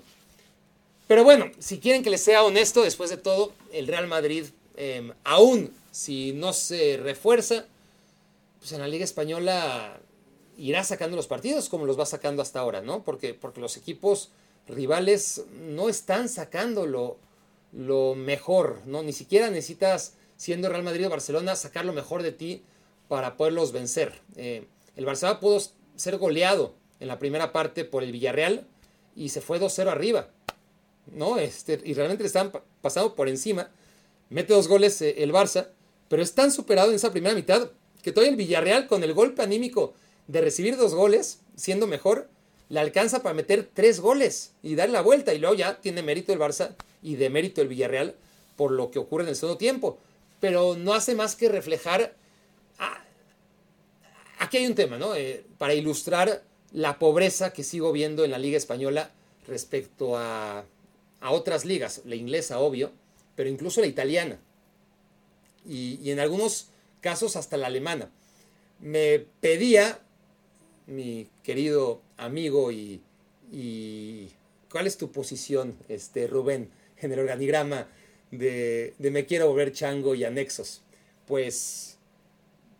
[1.07, 5.11] pero bueno, si quieren que les sea honesto, después de todo, el Real Madrid, em,
[5.23, 7.65] aún si no se refuerza,
[8.59, 9.99] pues en la Liga Española
[10.57, 13.03] irá sacando los partidos como los va sacando hasta ahora, ¿no?
[13.03, 14.31] Porque, porque los equipos
[14.67, 17.17] rivales no están sacando lo,
[18.15, 19.03] mejor, ¿no?
[19.03, 22.63] Ni siquiera necesitas, siendo Real Madrid o Barcelona, sacar lo mejor de ti
[23.07, 24.21] para poderlos vencer.
[24.35, 25.61] Eh, el Barcelona pudo
[25.95, 28.65] ser goleado en la primera parte por el Villarreal
[29.15, 30.29] y se fue 2-0 arriba,
[31.11, 31.37] ¿no?
[31.37, 32.51] Este, y realmente le estaban
[32.81, 33.69] pasando por encima.
[34.29, 35.69] Mete dos goles eh, el Barça,
[36.07, 39.41] pero es tan superado en esa primera mitad que todavía el Villarreal con el golpe
[39.41, 39.93] anímico
[40.27, 42.29] de recibir dos goles, siendo mejor,
[42.69, 45.33] le alcanza para meter tres goles y dar la vuelta.
[45.33, 48.15] Y luego ya tiene mérito el Barça y de mérito el Villarreal
[48.55, 49.99] por lo que ocurre en el segundo tiempo.
[50.39, 52.15] Pero no hace más que reflejar.
[52.79, 53.03] Ah,
[54.39, 55.15] aquí hay un tema, ¿no?
[55.15, 59.11] Eh, para ilustrar la pobreza que sigo viendo en la Liga Española
[59.47, 60.65] respecto a,
[61.21, 62.91] a otras ligas, la inglesa, obvio,
[63.35, 64.39] pero incluso la italiana.
[65.65, 66.67] Y, y en algunos
[67.03, 68.09] casos hasta la alemana.
[68.79, 69.99] Me pedía
[70.87, 73.01] mi querido amigo y,
[74.71, 77.87] ¿cuál es tu posición, este, Rubén, en el organigrama
[78.31, 80.81] de, Me Quiero Volver Chango y Anexos?
[81.27, 81.92] Pues,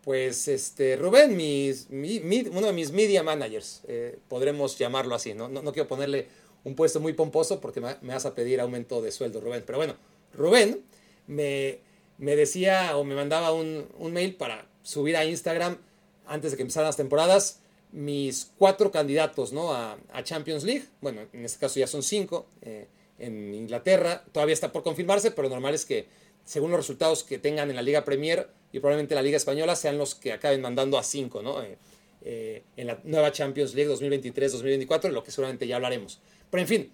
[0.03, 5.47] pues este, Rubén, mis, uno de mis media managers, eh, podremos llamarlo así, ¿no?
[5.47, 5.71] ¿no?
[5.71, 6.27] quiero ponerle
[6.63, 9.63] un puesto muy pomposo porque me, vas a pedir aumento de sueldo, Rubén.
[9.65, 9.95] Pero bueno,
[10.33, 10.81] Rubén
[11.27, 11.79] me,
[12.17, 15.77] decía o me mandaba un, un mail para subir a Instagram
[16.25, 17.59] antes de que empezaran las temporadas
[17.93, 19.73] mis cuatro candidatos ¿no?
[19.73, 20.85] a, Champions League.
[20.99, 22.47] Bueno, en este caso ya son cinco.
[22.63, 22.87] Eh,
[23.19, 26.07] en Inglaterra todavía está por confirmarse, pero normal es que
[26.43, 29.77] según los resultados que tengan en la Liga Premier y probablemente en la Liga Española
[29.77, 31.63] sean los que acaben mandando a cinco ¿no?
[31.63, 31.77] Eh,
[32.25, 36.19] eh, en la nueva Champions League 2023-2024, lo que seguramente ya hablaremos.
[36.49, 36.91] Pero en fin,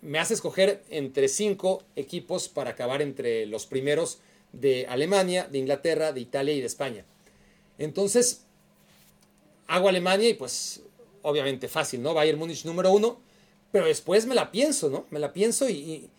[0.00, 4.20] me hace escoger entre cinco equipos para acabar entre los primeros
[4.52, 7.04] de Alemania, de Inglaterra, de Italia y de España.
[7.78, 8.44] Entonces,
[9.66, 10.82] hago Alemania y pues
[11.22, 12.14] obviamente fácil, ¿no?
[12.14, 13.20] Bayern Múnich número uno,
[13.70, 15.06] pero después me la pienso, ¿no?
[15.10, 16.10] Me la pienso y,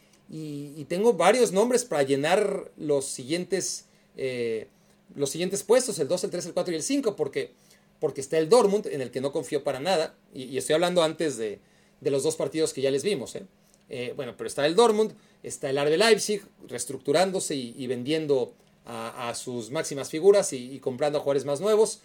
[0.87, 3.85] tengo varios nombres para llenar los siguientes,
[4.17, 4.67] eh,
[5.15, 7.51] los siguientes puestos, el 2, el 3, el 4 y el 5, porque,
[7.99, 11.37] porque está el Dortmund, en el que no confío para nada, y, estoy hablando antes
[11.37, 11.59] de,
[12.01, 13.45] los dos partidos que ya les vimos, ¿eh?
[13.89, 14.13] ¿eh?
[14.15, 18.53] bueno, pero está el Dortmund, está el Arbe Leipzig, reestructurándose y, vendiendo
[18.85, 22.01] a, sus máximas figuras y, comprando a jugadores más nuevos.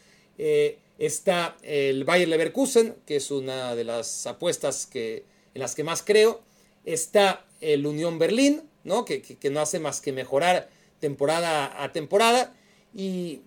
[0.98, 6.02] Está el Bayer Leverkusen, que es una de las apuestas que, en las que más
[6.02, 6.42] creo.
[6.84, 9.04] Está el Unión Berlín, ¿no?
[9.04, 10.68] Que, no hace más que mejorar
[11.00, 12.54] temporada a temporada.
[12.94, 13.42] Y,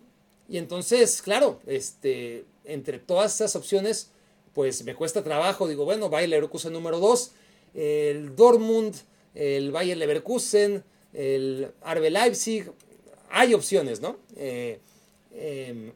[0.49, 4.11] entonces, claro, este, entre todas esas opciones,
[4.53, 5.67] pues me cuesta trabajo.
[5.67, 7.31] Digo, bueno, Bayer Leverkusen número 2,
[7.73, 8.95] el Dortmund,
[9.33, 10.83] el Bayer Leverkusen,
[11.13, 12.71] el Arbe Leipzig.
[13.29, 14.17] Hay opciones, ¿no?
[14.35, 14.79] Eh,
[15.33, 15.93] em,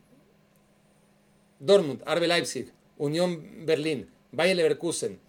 [1.60, 5.20] Dortmund, Arbe Leipzig, Unión Berlín, Bayer Leverkusen,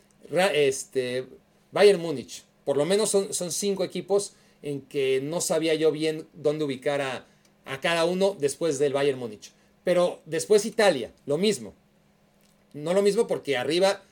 [0.53, 1.27] este,
[1.73, 2.45] Bayern Múnich.
[2.65, 4.35] Por lo menos son, son, cinco equipos
[4.67, 7.25] en que no sabía yo bien dónde ubicar a,
[7.67, 9.53] a cada uno después del Bayern Múnich.
[9.85, 11.73] Pero después Italia, lo mismo.
[12.73, 14.03] No lo mismo porque arriba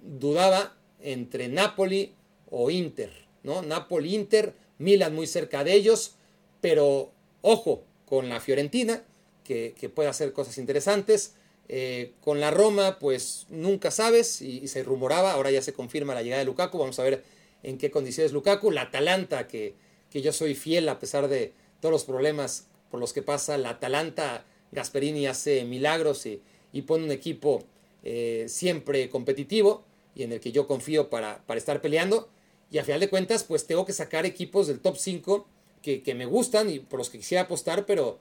[0.00, 2.12] dudaba entre Napoli
[2.48, 3.10] o Inter,
[3.42, 3.62] ¿no?
[3.62, 6.14] Napoli, Inter, Milan muy cerca de ellos,
[6.60, 7.10] pero
[7.42, 9.02] ojo con la Fiorentina,
[9.42, 11.34] que, puede hacer cosas interesantes.
[11.68, 16.22] Eh, con la Roma, pues nunca sabes, y, se rumoraba, ahora ya se confirma la
[16.22, 17.24] llegada de Lukaku, vamos a ver
[17.64, 18.70] en qué condiciones Lukaku.
[18.70, 19.74] La Atalanta, que,
[20.14, 23.70] que yo soy fiel a pesar de todos los problemas por los que pasa la
[23.70, 26.40] Atalanta, Gasperini hace milagros y,
[26.82, 27.64] pone un equipo
[28.04, 29.82] eh, siempre competitivo
[30.14, 32.28] y en el que yo confío para, para, estar peleando.
[32.70, 35.48] Y a final de cuentas, pues tengo que sacar equipos del top 5
[35.82, 38.20] que, que me gustan y por los que quisiera apostar, pero,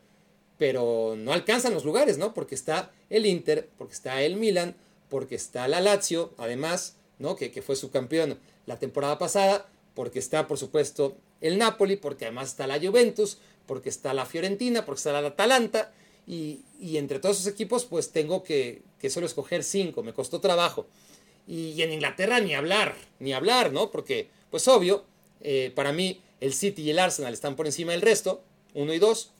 [0.58, 2.34] pero no alcanzan los lugares, ¿no?
[2.34, 4.76] Porque está el Inter, porque está el Milan,
[5.10, 7.36] porque está la Lazio, además, ¿no?
[7.36, 12.50] Que, que fue subcampeón la temporada pasada, porque está, por supuesto, el Napoli, porque además
[12.50, 15.92] está la Juventus, porque está la Fiorentina, porque está la Atalanta,
[16.26, 20.88] y, entre todos esos equipos, pues tengo que, que solo escoger cinco, me costó trabajo.
[21.48, 23.92] Y, en Inglaterra ni hablar, ni hablar, ¿no?
[23.92, 25.04] Porque, pues obvio,
[25.42, 28.42] eh, para mí el City y el Arsenal están por encima del resto,
[28.74, 29.32] uno y dos,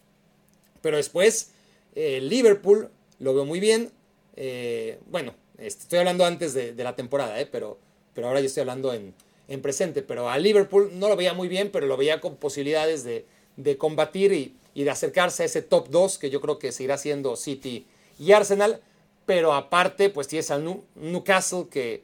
[0.82, 1.52] pero después
[1.96, 2.90] el Liverpool
[3.20, 3.92] lo veo muy bien,
[4.36, 7.48] eh, bueno, este, estoy hablando antes de, la temporada, ¿eh?
[7.50, 7.80] pero,
[8.14, 9.14] pero ahora yo estoy hablando en,
[9.48, 13.04] en presente, pero a Liverpool no lo veía muy bien, pero lo veía con posibilidades
[13.04, 13.26] de,
[13.58, 17.36] de combatir y, de acercarse a ese top 2 que yo creo que seguirá siendo
[17.36, 17.86] City
[18.18, 18.82] y Arsenal.
[19.26, 22.04] Pero aparte, pues tienes al Newcastle que,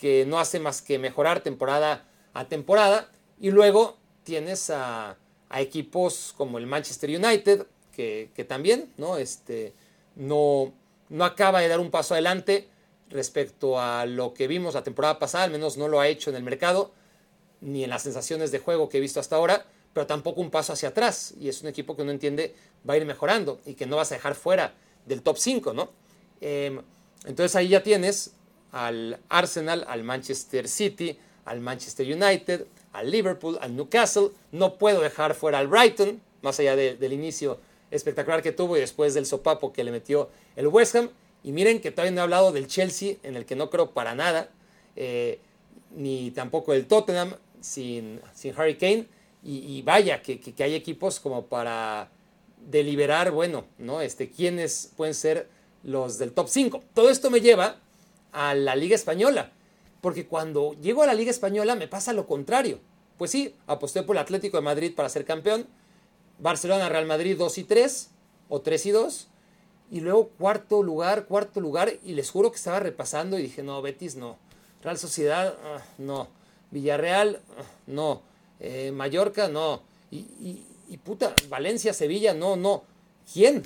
[0.00, 3.10] que no hace más que mejorar temporada a temporada.
[3.40, 5.16] Y luego tienes a,
[5.54, 9.16] equipos como el Manchester United, que, también ¿no?
[9.16, 9.72] Este,
[10.16, 10.74] no,
[11.08, 12.68] no acaba de dar un paso adelante
[13.10, 16.36] respecto a lo que vimos la temporada pasada, al menos no lo ha hecho en
[16.36, 16.92] el mercado,
[17.60, 19.66] ni en las sensaciones de juego que he visto hasta ahora
[19.96, 21.32] pero tampoco un paso hacia atrás.
[21.40, 22.54] Y es un equipo que uno entiende
[22.86, 24.74] va a ir mejorando y que no vas a dejar fuera
[25.06, 25.88] del top 5, ¿no?
[26.42, 26.82] Em,
[27.24, 28.32] entonces ahí ya tienes
[28.72, 34.32] al Arsenal, al Manchester City, al Manchester United, al Liverpool, al Newcastle.
[34.52, 37.58] No puedo dejar fuera al Brighton, más allá del inicio
[37.90, 41.08] espectacular que tuvo y después del sopapo que le metió el West Ham.
[41.46, 44.16] Y miren que todavía no he hablado del Chelsea, en el que no creo para
[44.16, 44.50] nada,
[44.96, 45.38] eh,
[45.94, 49.06] ni tampoco del Tottenham sin, sin Harry Kane
[49.44, 52.10] y, vaya, que, hay equipos como para
[52.66, 54.00] deliberar, bueno, ¿no?
[54.00, 55.48] Este, quiénes pueden ser
[55.84, 56.82] los del top 5.
[56.92, 57.76] Todo esto me lleva
[58.32, 59.52] a la Liga Española,
[60.00, 62.80] porque cuando llego a la Liga Española me pasa lo contrario.
[63.18, 65.68] Pues sí, aposté por el Atlético de Madrid para ser campeón,
[66.40, 68.10] Barcelona, Real Madrid 2 y 3,
[68.48, 69.28] o 3 y 2,
[69.90, 73.80] y luego cuarto lugar, cuarto lugar, y les juro que estaba repasando y dije, no,
[73.82, 74.36] Betis no,
[74.82, 76.28] Real Sociedad, ah, no,
[76.70, 78.22] Villarreal, ah, no.
[78.60, 79.82] Eh, Mallorca, no.
[80.10, 82.84] Y, puta, Valencia, Sevilla, no, no.
[83.32, 83.62] ¿Quién?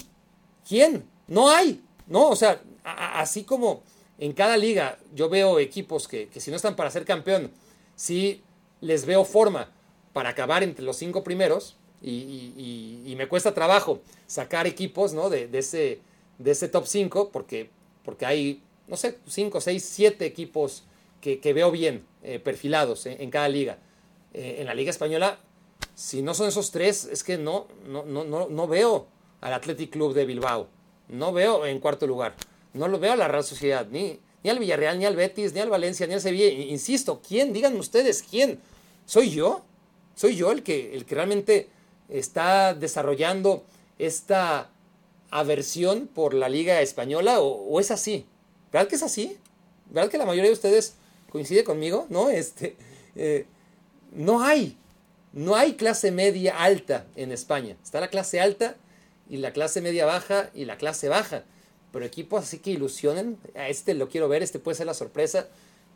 [0.66, 1.04] ¿Quién?
[1.28, 1.82] No hay.
[2.06, 3.82] No, o sea, así como
[4.18, 7.50] en cada liga yo veo equipos que, si no están para ser campeón,
[7.94, 8.42] sí
[8.80, 9.68] les veo forma
[10.12, 15.28] para acabar entre los cinco primeros y, me cuesta trabajo sacar equipos ¿no?
[15.28, 16.00] de, ese,
[16.40, 17.70] de ese top 5 porque,
[18.04, 20.84] porque hay, no sé, 5, 6, 7 equipos
[21.20, 23.78] que, veo bien eh, perfilados en cada liga.
[24.32, 25.38] Eh, en la Liga Española,
[25.94, 29.08] si no son esos tres, es que no, no, no, no, no veo
[29.40, 30.68] al Athletic Club de Bilbao.
[31.08, 32.36] No veo en cuarto lugar.
[32.72, 35.60] No lo veo a la Real Sociedad, ni, ni al Villarreal, ni al Betis, ni
[35.60, 36.46] al Valencia, ni al Sevilla.
[36.46, 37.52] Insisto, ¿quién?
[37.52, 38.60] Díganme ustedes, ¿quién?
[39.04, 39.64] ¿Soy yo?
[40.14, 41.68] ¿Soy yo el que, el que realmente
[42.08, 43.64] está desarrollando
[43.98, 44.70] esta
[45.30, 47.40] aversión por la Liga Española?
[47.40, 48.26] ¿O, es así?
[48.72, 49.36] ¿Verdad que es así?
[49.90, 50.94] ¿Verdad que la mayoría de ustedes
[51.30, 52.06] coincide conmigo?
[52.08, 52.30] ¿No?
[52.30, 52.76] Este,
[53.16, 53.46] eh,
[54.12, 54.76] no hay,
[55.32, 57.76] no hay clase media alta en España.
[57.82, 58.76] Está la clase alta
[59.28, 61.44] y la clase media baja y la clase baja.
[61.92, 65.48] Pero equipos así que ilusionen, a este lo quiero ver, este puede ser la sorpresa.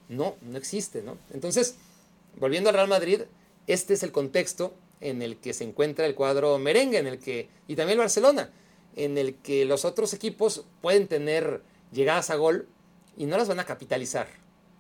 [0.08, 1.16] No, no existe, ¿no?
[1.32, 1.76] Entonces,
[2.36, 3.22] volviendo al Real Madrid,
[3.66, 7.48] este es el contexto en el que se encuentra el cuadro merengue, en el que,
[7.68, 8.50] y también el Barcelona,
[8.96, 12.68] en el que los otros equipos pueden tener llegadas a gol
[13.16, 14.28] y no las van a capitalizar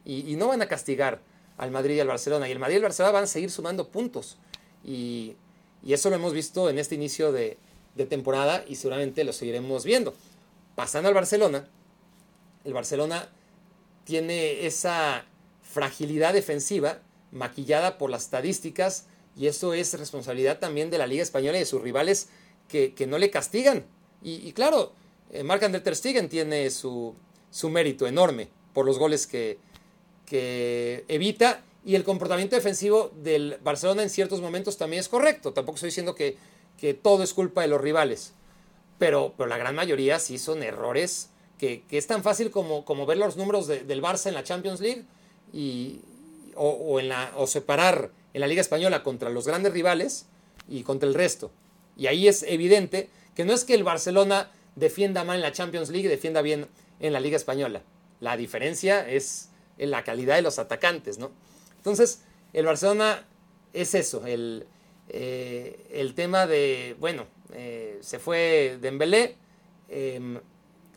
[0.04, 1.20] y no van a castigar
[1.56, 2.48] al Madrid y al Barcelona.
[2.48, 4.36] Y el Madrid y el Barcelona van a seguir sumando puntos.
[4.84, 5.36] Y,
[5.86, 7.58] eso lo hemos visto en este inicio de
[8.08, 10.14] temporada y seguramente lo seguiremos viendo.
[10.74, 11.68] Pasando al Barcelona,
[12.64, 13.28] el Barcelona
[14.04, 15.26] tiene esa
[15.62, 17.00] fragilidad defensiva
[17.32, 21.66] maquillada por las estadísticas y eso es responsabilidad también de la Liga Española y de
[21.66, 22.28] sus rivales
[22.68, 23.84] que, no le castigan.
[24.26, 24.92] Y, claro,
[25.30, 27.14] eh, Marc-André Ter Stegen tiene su,
[27.50, 29.58] su, mérito enorme por los goles que,
[30.24, 35.52] que evita y el comportamiento defensivo del Barcelona en ciertos momentos también es correcto.
[35.52, 36.38] Tampoco estoy diciendo que,
[36.78, 38.32] que todo es culpa de los rivales,
[38.98, 43.18] pero, pero la gran mayoría sí son errores que, es tan fácil como, como ver
[43.18, 45.04] los números del Barça en la Champions League
[45.52, 46.00] y,
[46.56, 50.26] o, en la, o separar en la Liga Española contra los grandes rivales
[50.68, 51.50] y contra el resto.
[51.96, 55.90] Y ahí es evidente que no es que el Barcelona defienda mal en la Champions
[55.90, 56.66] League defienda bien
[57.00, 57.82] en la Liga Española.
[58.20, 61.30] La diferencia es en la calidad de los atacantes, ¿no?
[61.76, 63.26] Entonces, el Barcelona
[63.72, 64.66] es eso, el,
[65.08, 69.36] eh, el tema de, bueno, eh, se fue Dembélé,
[69.88, 70.40] eh,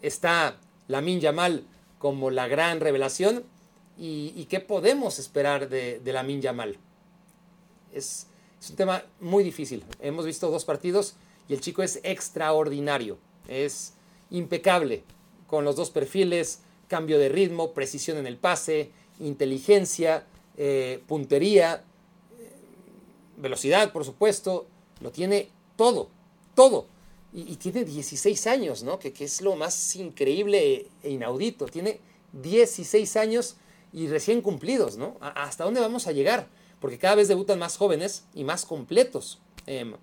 [0.01, 1.65] está Lamin Yamal
[1.97, 3.43] como la gran revelación.
[3.99, 6.77] ¿Y, qué podemos esperar de, de Lamin Yamal?
[7.91, 8.27] Es
[8.69, 9.83] un tema muy difícil.
[9.99, 11.15] Hemos visto dos partidos
[11.47, 13.17] y el chico es extraordinario.
[13.47, 13.93] Es
[14.29, 15.03] impecable
[15.47, 20.25] con los dos perfiles, cambio de ritmo, precisión en el pase, inteligencia,
[20.57, 21.83] eh, puntería,
[22.39, 22.51] eh,
[23.37, 24.67] velocidad, por supuesto.
[24.99, 26.09] Lo tiene todo,
[26.55, 26.87] todo
[27.33, 28.99] y, tiene 16 años, ¿no?
[28.99, 31.65] Que, es lo más increíble e inaudito.
[31.65, 31.99] Tiene
[32.33, 33.57] 16 años
[33.93, 35.17] y recién cumplidos, ¿no?
[35.21, 36.47] ¿Hasta dónde vamos a llegar?
[36.79, 39.39] Porque cada vez debutan más jóvenes y más completos.
[39.65, 39.95] Em,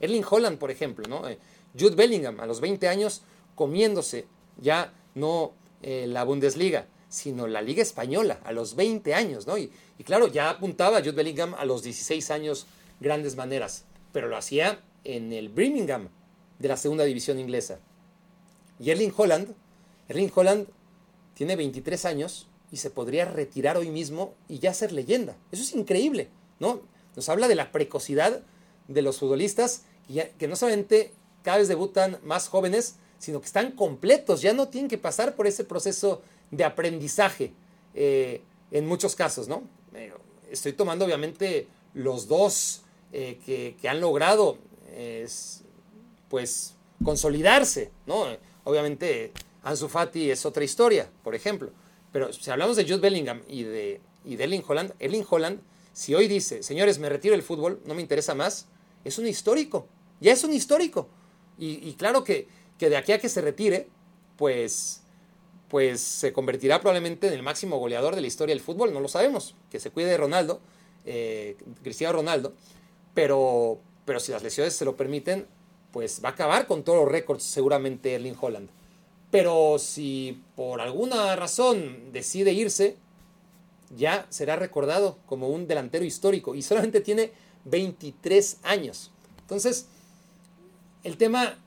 [0.00, 1.28] Erling Holland, por ejemplo, ¿no?
[1.28, 1.38] Eh,
[1.78, 3.22] Jude Bellingham, a los 20 años,
[3.54, 4.26] comiéndose
[4.60, 9.58] ya no eh, la Bundesliga, sino la Liga Española, a los 20 años, ¿no?
[9.58, 9.70] Y,
[10.04, 12.66] claro, ya apuntaba Jude Bellingham a los 16 años
[13.00, 16.08] grandes maneras, pero lo hacía en el Birmingham,
[16.58, 17.80] de la segunda división inglesa.
[18.78, 19.54] Y Erling Holland,
[20.08, 20.68] Erling Holland
[21.34, 25.36] tiene 23 años y se podría retirar hoy mismo y ya ser leyenda.
[25.50, 26.82] Eso es increíble, ¿no?
[27.16, 28.42] Nos habla de la precocidad
[28.88, 29.84] de los futbolistas
[30.38, 34.88] que, no solamente cada vez debutan más jóvenes, sino que están completos, ya no tienen
[34.88, 37.52] que pasar por ese proceso de aprendizaje
[37.94, 39.62] eh, en muchos casos, ¿no?
[40.50, 44.58] Estoy tomando obviamente los dos eh, que, han logrado
[46.28, 48.26] pues consolidarse, ¿no?
[48.64, 51.70] Obviamente Ansu Fati es otra historia, por ejemplo,
[52.12, 55.60] pero si hablamos de Jude Bellingham y de, y de Holland, Erling Holland,
[55.92, 58.66] si hoy dice, señores, me retiro del fútbol, no me interesa más,
[59.04, 59.86] es un histórico,
[60.20, 61.08] ya es un histórico.
[61.58, 63.88] Y, claro que, que, de aquí a que se retire,
[64.38, 65.02] pues,
[65.68, 69.08] pues se convertirá probablemente en el máximo goleador de la historia del fútbol, no lo
[69.08, 70.62] sabemos, que se cuide de Ronaldo,
[71.04, 72.54] eh, Cristiano Ronaldo,
[73.12, 75.46] pero, pero si las lesiones se lo permiten,
[75.92, 78.70] pues va a acabar con todos los récords seguramente Erling Holland.
[79.30, 82.96] Pero si por alguna razón decide irse,
[83.96, 87.32] ya será recordado como un delantero histórico y solamente tiene
[87.64, 89.10] 23 años.
[89.40, 89.86] Entonces,
[91.04, 91.58] el tema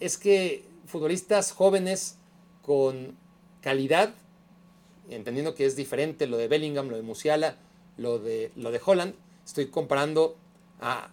[0.00, 2.16] es que futbolistas jóvenes
[2.62, 3.16] con
[3.60, 4.14] calidad,
[5.10, 7.56] entendiendo que es diferente lo de Bellingham, lo de Musiala,
[7.96, 10.36] lo de, lo de Holland, estoy comparando
[10.80, 11.10] a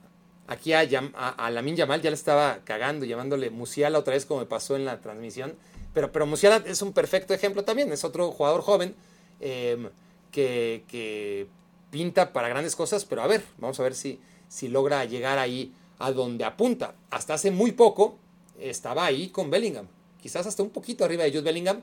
[0.47, 0.81] Aquí a,
[1.15, 4.75] a, a Lamin Yamal ya le estaba cagando, llamándole Musiala otra vez como me pasó
[4.75, 5.55] en la transmisión.
[5.93, 7.91] Pero, pero Musiala es un perfecto ejemplo también.
[7.91, 8.95] Es otro jugador joven
[9.39, 9.89] em,
[10.31, 11.47] que,
[11.89, 13.05] pinta para grandes cosas.
[13.05, 16.95] Pero a ver, vamos a ver si, si logra llegar ahí a donde apunta.
[17.09, 18.17] Hasta hace muy poco
[18.59, 19.87] estaba ahí con Bellingham.
[20.21, 21.81] Quizás hasta un poquito arriba de Jude Bellingham.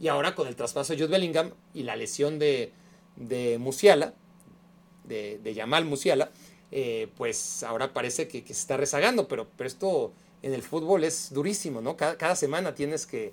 [0.00, 2.72] Y ahora con el traspaso de Jude Bellingham y la lesión de,
[3.16, 4.14] de Musiala,
[5.04, 6.30] de, de Yamal Musiala,
[6.76, 11.32] eh, pues ahora parece que, se está rezagando, pero, pero, esto en el fútbol es
[11.32, 11.96] durísimo, ¿no?
[11.96, 13.32] Cada, semana tienes que,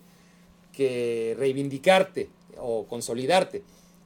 [1.37, 3.63] reivindicarte o consolidarte.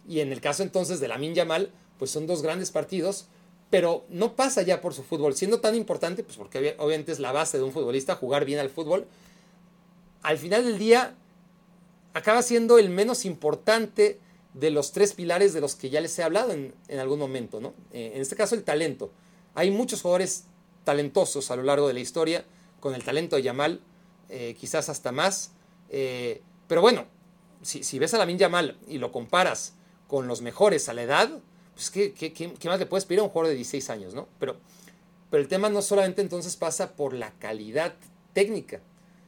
[0.08, 1.70] Y en el caso entonces de la Yamal,
[2.00, 3.28] pues son dos grandes partidos,
[3.70, 7.32] pero no pasa ya por su fútbol, siendo tan importante, pues porque obviamente es la
[7.32, 9.08] base de un futbolista, jugar bien al fútbol,
[10.22, 11.16] al final del día
[12.14, 14.20] acaba siendo el menos importante
[14.54, 17.74] de los tres pilares de los que ya les he hablado en, algún momento, ¿no?
[17.92, 19.12] Eh, en este caso el talento.
[19.54, 20.46] Hay muchos jugadores
[20.86, 22.46] talentosos a lo largo de la historia,
[22.80, 23.82] con el talento de Yamal,
[24.30, 25.52] eh, quizás hasta más.
[25.90, 27.06] Eh, pero bueno,
[27.62, 29.74] si, ves a Lamin Yamal y lo comparas
[30.08, 31.40] con los mejores a la edad,
[31.76, 34.28] pues ¿qué, qué, más le puedes pedir a un jugador de 16 años, ¿no?
[34.40, 34.56] Pero,
[35.30, 37.94] pero el tema no solamente entonces pasa por la calidad
[38.34, 38.80] técnica,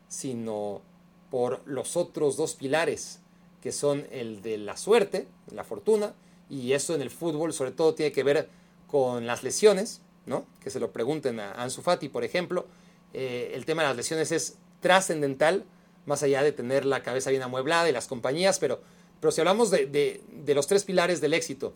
[0.07, 0.81] sino
[1.29, 3.19] por los otros dos pilares,
[3.61, 6.13] que son el de la suerte, la fortuna,
[6.49, 8.47] y eso en el fútbol sobre todo tiene que ver
[8.87, 10.45] con las lesiones, ¿no?
[10.63, 12.65] Que se lo pregunten a Ansu Fati, por ejemplo.
[13.13, 15.65] Eh, el tema de las lesiones es trascendental,
[16.05, 18.79] más allá de tener la cabeza bien amueblada y las compañías, pero,
[19.19, 21.73] pero si hablamos de, de los tres pilares del éxito,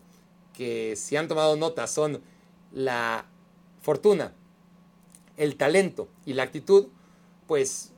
[0.52, 2.22] que si han tomado nota son
[2.72, 3.26] la
[3.80, 4.32] fortuna,
[5.36, 6.88] el talento y la actitud,
[7.46, 7.92] pues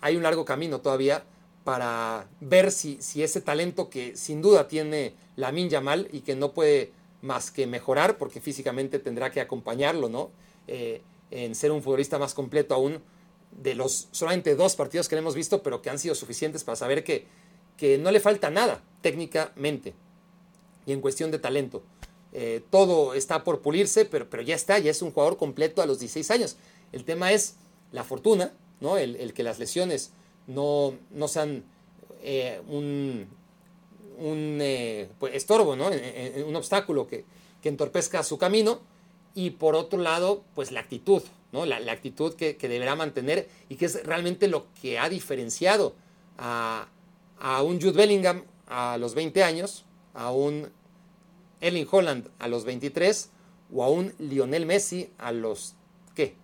[0.00, 1.24] hay un largo camino todavía
[1.64, 6.52] para ver si, si ese talento que sin duda tiene la Yamal y que no
[6.52, 6.92] puede
[7.22, 10.30] más que mejorar porque físicamente tendrá que acompañarlo, ¿no?
[10.68, 13.02] Eh, en ser un futbolista más completo aún
[13.50, 16.76] de los solamente dos partidos que le hemos visto, pero que han sido suficientes para
[16.76, 17.26] saber que,
[17.76, 19.94] que no le falta nada técnicamente
[20.86, 21.82] y en cuestión de talento.
[22.36, 25.86] Eh, todo está por pulirse, pero, pero ya está, ya es un jugador completo a
[25.86, 26.56] los 16 años.
[26.90, 27.54] El tema es
[27.92, 28.98] la fortuna, ¿no?
[28.98, 30.10] el, que las lesiones
[30.48, 31.64] no, no sean
[32.22, 33.28] eh, un,
[34.18, 35.90] un eh, pues, estorbo, ¿no?
[36.44, 37.24] un obstáculo que,
[37.62, 38.80] entorpezca su camino.
[39.36, 41.22] Y por otro lado, pues la actitud,
[41.52, 41.64] ¿no?
[41.64, 45.94] la, actitud que, deberá mantener y que es realmente lo que ha diferenciado
[46.36, 46.88] a,
[47.38, 50.68] a un Jude Bellingham a los 20 años, a un
[51.64, 53.30] Erling Holland a los 23
[53.72, 55.74] o a un Lionel Messi a los,
[56.14, 56.36] ¿qué?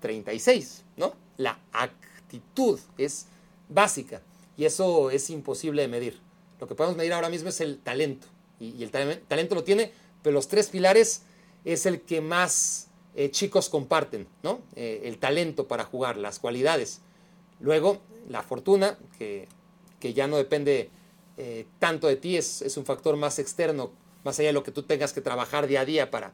[0.00, 1.14] 36, ¿no?
[1.36, 3.26] La actitud es
[3.68, 4.22] básica
[4.56, 6.20] y eso es imposible de medir.
[6.60, 8.28] Lo que podemos medir ahora mismo es el talento
[8.60, 9.90] y, el talento lo tiene,
[10.22, 11.22] pero los tres pilares
[11.64, 14.60] es el que más eh, chicos comparten, ¿no?
[14.76, 17.00] Eh, el talento para jugar, las cualidades.
[17.58, 19.48] Luego, la fortuna, que,
[20.00, 20.90] ya no depende
[21.36, 23.92] eh, tanto de ti, es, es, un factor más externo,
[24.24, 26.32] más allá de lo que tú tengas que trabajar día a día para,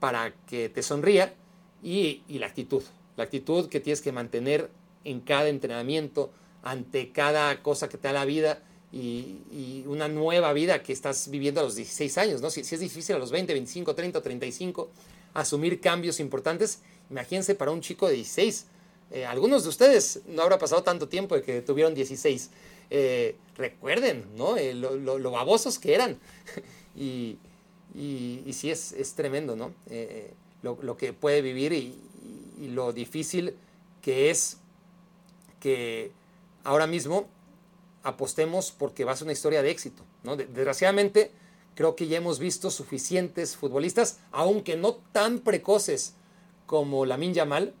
[0.00, 1.34] para que te sonría
[1.82, 2.82] y, la actitud.
[3.16, 4.70] La actitud que tienes que mantener
[5.04, 6.30] en cada entrenamiento,
[6.62, 8.62] ante cada cosa que te da la vida
[8.92, 12.40] y, una nueva vida que estás viviendo a los 16 años.
[12.40, 12.50] ¿no?
[12.50, 14.90] Si, es difícil a los 20, 25, 30, 35
[15.34, 18.66] asumir cambios importantes, imagínense para un chico de 16.
[19.10, 22.50] Eh, algunos de ustedes no habrá pasado tanto tiempo de que tuvieron 16.
[22.90, 24.56] Eh, recuerden ¿no?
[24.56, 26.18] Eh, lo, babosos que eran.
[26.96, 27.38] y,
[28.52, 29.72] sí es, es tremendo, ¿no?
[30.62, 31.94] lo, que puede vivir y,
[32.68, 33.54] lo difícil
[34.02, 34.56] que es
[35.60, 36.10] que
[36.64, 37.28] ahora mismo
[38.02, 40.02] apostemos porque va a ser una historia de éxito.
[40.24, 40.36] ¿no?
[40.36, 41.30] Desgraciadamente,
[41.74, 46.14] creo que ya hemos visto suficientes futbolistas, aunque no tan precoces
[46.66, 47.74] como la Yamal,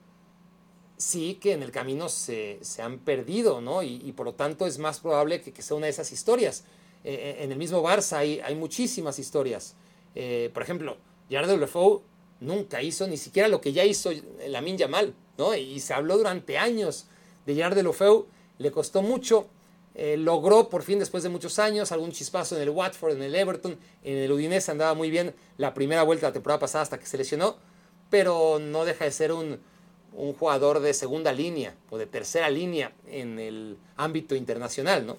[0.96, 3.82] sí que en el camino se, han perdido, ¿no?
[3.82, 6.64] Y, por lo tanto es más probable que, sea una de esas historias.
[7.04, 9.74] Eh, eh, en el mismo Barça hay, hay muchísimas historias.
[10.14, 10.96] Eh, por ejemplo,
[11.30, 12.02] Jared Lefou
[12.40, 14.10] nunca hizo ni siquiera lo que ya hizo
[14.48, 15.54] Lamin Yamal, ¿no?
[15.54, 17.06] Y se habló durante años
[17.44, 18.26] de Gerard Lofeu,
[18.58, 19.48] le costó mucho,
[19.94, 23.78] logró por fin después de muchos años algún chispazo en el Watford, en el Everton,
[24.02, 27.06] en el Udinese andaba muy bien la primera vuelta de la temporada pasada hasta que
[27.06, 27.56] se lesionó,
[28.10, 29.60] pero no deja de ser un,
[30.12, 35.18] jugador de segunda línea o de tercera línea en el ámbito internacional, ¿no?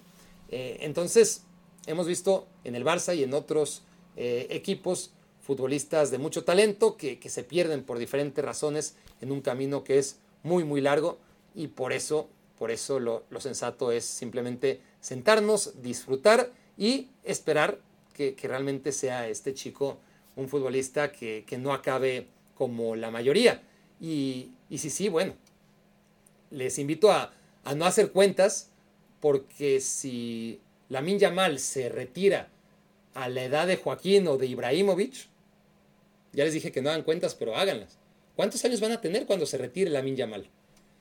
[0.50, 1.44] Eh, entonces,
[1.86, 3.84] hemos visto en el Barça y en otros
[4.16, 5.12] eh, equipos
[5.42, 10.18] futbolistas de mucho talento que, se pierden por diferentes razones en un camino que es
[10.44, 11.18] muy, muy largo
[11.56, 12.28] y por eso,
[12.60, 17.80] por eso lo, sensato es simplemente sentarnos, disfrutar y esperar
[18.14, 20.00] que, realmente sea este chico
[20.36, 23.64] un futbolista que, no acabe como la mayoría.
[24.00, 25.34] Y, y sí, bueno,
[26.52, 27.34] les invito a,
[27.76, 28.70] no hacer cuentas
[29.20, 32.50] porque si la Yamal se retira
[33.14, 35.28] a la edad de Joaquín o de Ibrahimovic,
[36.32, 37.98] ya les dije que no hagan cuentas, pero háganlas.
[38.36, 40.48] ¿Cuántos años van a tener cuando se retire la Yamal?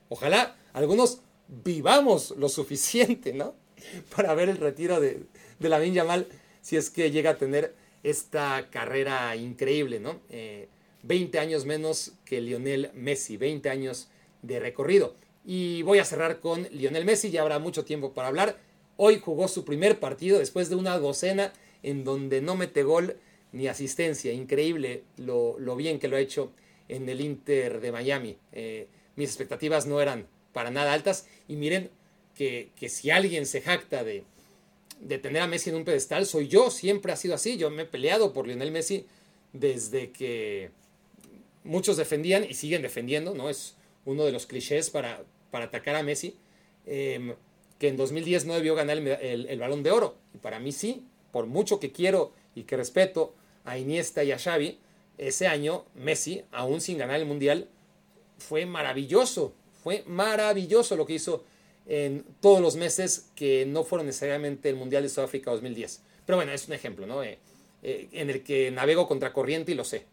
[0.09, 3.55] Ojalá algunos vivamos lo suficiente, ¿no?
[4.15, 5.23] Para ver el retiro de,
[5.59, 6.27] de la Yamal
[6.61, 7.73] si es que llega a tener
[8.03, 10.19] esta carrera increíble, ¿no?
[11.07, 14.09] 20 eh, años menos que Lionel Messi, 20 años
[14.41, 15.15] de recorrido.
[15.45, 18.59] Y voy a cerrar con Lionel Messi, ya habrá mucho tiempo para hablar.
[18.97, 21.53] Hoy jugó su primer partido después de una docena
[21.83, 23.17] en donde no mete gol
[23.51, 24.33] ni asistencia.
[24.33, 26.51] Increíble lo, bien que lo ha hecho
[26.89, 28.37] en el Inter de Miami.
[28.51, 31.91] Eh, mis expectativas no eran para nada altas y miren
[32.35, 34.23] que, si alguien se jacta de,
[34.99, 37.57] de, tener a Messi en un pedestal, soy yo, siempre ha sido así.
[37.57, 39.05] Yo me he peleado por Lionel Messi
[39.53, 40.71] desde que
[41.67, 43.49] muchos defendían y siguen defendiendo, ¿no?
[43.49, 46.37] Es uno de los clichés para, para atacar a Messi,
[46.85, 47.35] em,
[47.77, 50.15] que en 2010 no debió ganar el, el balón de oro.
[50.33, 54.39] Y para mí sí, por mucho que quiero y que respeto a Iniesta y a
[54.39, 54.79] Xavi,
[55.17, 57.67] ese año Messi, aún sin ganar el Mundial,
[58.37, 59.53] fue maravilloso,
[59.83, 61.43] fue maravilloso lo que hizo
[61.85, 66.01] en todos los meses que no fueron necesariamente el Mundial de Sudáfrica 2010.
[66.25, 67.23] Pero bueno, es un ejemplo, ¿no?
[67.23, 67.39] Eh,
[67.83, 70.05] eh, en el que navego contra corriente y lo sé.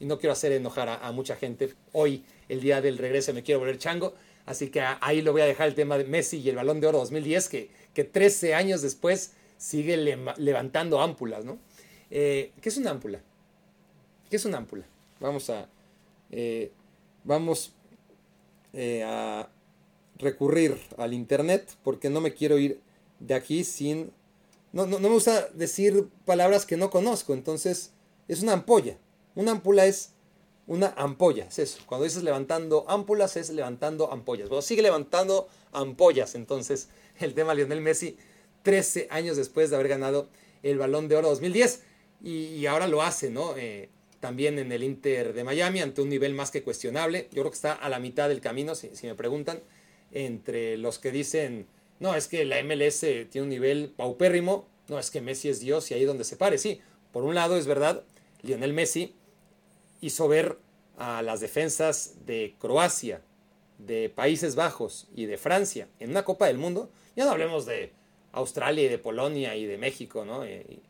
[0.00, 1.74] Y no quiero hacer enojar a, mucha gente.
[1.92, 4.14] Hoy, el día del regreso, me quiero volver chango.
[4.46, 6.88] Así que ahí lo voy a dejar el tema de Messi y el Balón de
[6.88, 9.96] Oro 2010, que, que 13 años después sigue
[10.36, 11.58] levantando ámpulas, ¿no?
[12.10, 13.20] Eh, ¿Qué es una ámpula?
[14.28, 14.84] ¿Qué es una ámpula?
[15.20, 15.68] Vamos a,
[16.30, 16.70] eh,
[17.24, 17.72] vamos
[18.72, 19.48] eh, a
[20.18, 22.80] recurrir al internet porque no me quiero ir
[23.20, 24.12] de aquí sin...
[24.72, 27.92] No, no me gusta decir palabras que no conozco, entonces
[28.26, 28.98] es una ampolla.
[29.34, 30.14] Una ámpula es
[30.66, 31.78] una ampolla, es eso.
[31.86, 34.48] Cuando dices levantando ámpulas es levantando ampollas.
[34.48, 36.88] Bueno, sigue levantando ampollas, entonces
[37.20, 38.16] el tema Lionel Messi
[38.62, 40.28] 13 años después de haber ganado
[40.62, 41.82] el Balón de Oro 2010
[42.22, 43.54] y, ahora lo hace, ¿no?
[43.56, 47.28] Eh, también en el Inter de Miami ante un nivel más que cuestionable.
[47.32, 49.60] Yo creo que está a la mitad del camino, si, si me preguntan,
[50.10, 51.66] entre los que dicen,
[52.00, 55.90] no, es que la MLS tiene un nivel paupérrimo, no, es que Messi es Dios
[55.90, 56.56] y ahí donde se pare.
[56.56, 56.80] Sí,
[57.12, 58.02] por un lado es verdad,
[58.40, 59.14] Lionel Messi
[60.04, 60.58] hizo ver
[60.98, 63.22] a las defensas de Croacia,
[63.78, 66.90] de Países Bajos y de Francia en una Copa del Mundo.
[67.16, 67.92] Ya no hablemos de
[68.32, 70.44] Australia y de Polonia y de México, ¿no?
[70.44, 70.80] Eh,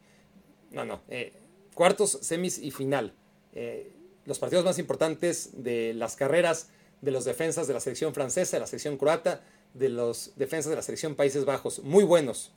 [0.73, 1.01] no, no.
[1.09, 1.33] Eh,
[1.75, 3.15] cuartos, semis y final.
[3.53, 3.93] Eh,
[4.25, 8.61] los partidos más importantes de las carreras de los defensas de la selección francesa, de
[8.63, 9.43] la selección croata,
[9.75, 11.85] de los defensas de la selección Países Bajos.
[11.85, 12.51] Muy buenos,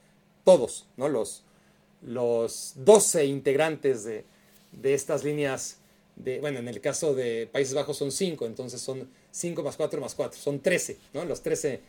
[0.43, 1.07] todos, ¿no?
[1.07, 1.43] Los,
[2.01, 4.25] los 12 integrantes de,
[4.71, 5.77] de estas líneas
[6.17, 10.01] de, bueno, en el caso de Países Bajos son 5, entonces son 5 más 4
[10.01, 11.25] más 4, son 13, ¿no?
[11.25, 11.81] Los 13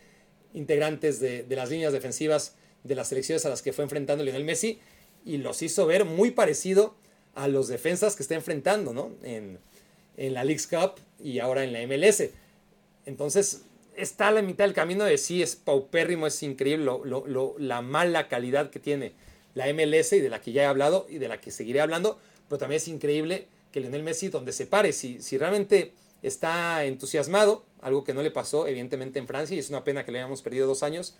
[0.54, 2.54] integrantes de, de, las líneas defensivas
[2.84, 4.78] de las selecciones a las que fue enfrentando Lionel Messi
[5.24, 6.94] y los hizo ver muy parecido
[7.34, 9.12] a los defensas que está enfrentando, ¿no?
[9.22, 9.58] En,
[10.16, 12.24] en la League's Cup y ahora en la MLS.
[13.06, 13.62] Entonces,
[13.96, 18.28] está a la mitad del camino de sí, es paupérrimo, es increíble lo, la mala
[18.28, 19.12] calidad que tiene
[19.54, 22.18] la MLS y de la que ya he hablado y de la que seguiré hablando,
[22.48, 25.92] pero también es increíble que Lionel Messi, donde se pare, si, si realmente
[26.22, 30.12] está entusiasmado, algo que no le pasó evidentemente en Francia y es una pena que
[30.12, 31.14] le hayamos perdido dos años,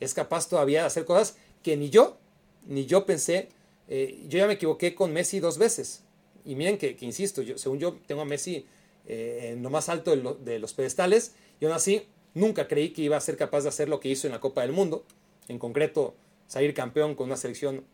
[0.00, 2.18] es capaz todavía de hacer cosas que ni yo,
[2.66, 3.48] ni yo pensé,
[3.88, 6.02] eh, yo ya me equivoqué con Messi dos veces.
[6.44, 8.66] Y miren que, insisto, yo, según yo tengo a Messi
[9.06, 13.02] eh, en lo más alto de, de, los pedestales y aún así nunca creí que
[13.02, 15.04] iba a ser capaz de hacer lo que hizo en la Copa del Mundo,
[15.48, 16.14] en concreto
[16.48, 17.84] salir campeón con una selección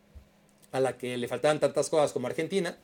[0.73, 2.79] a la que le faltaban tantas cosas como Argentina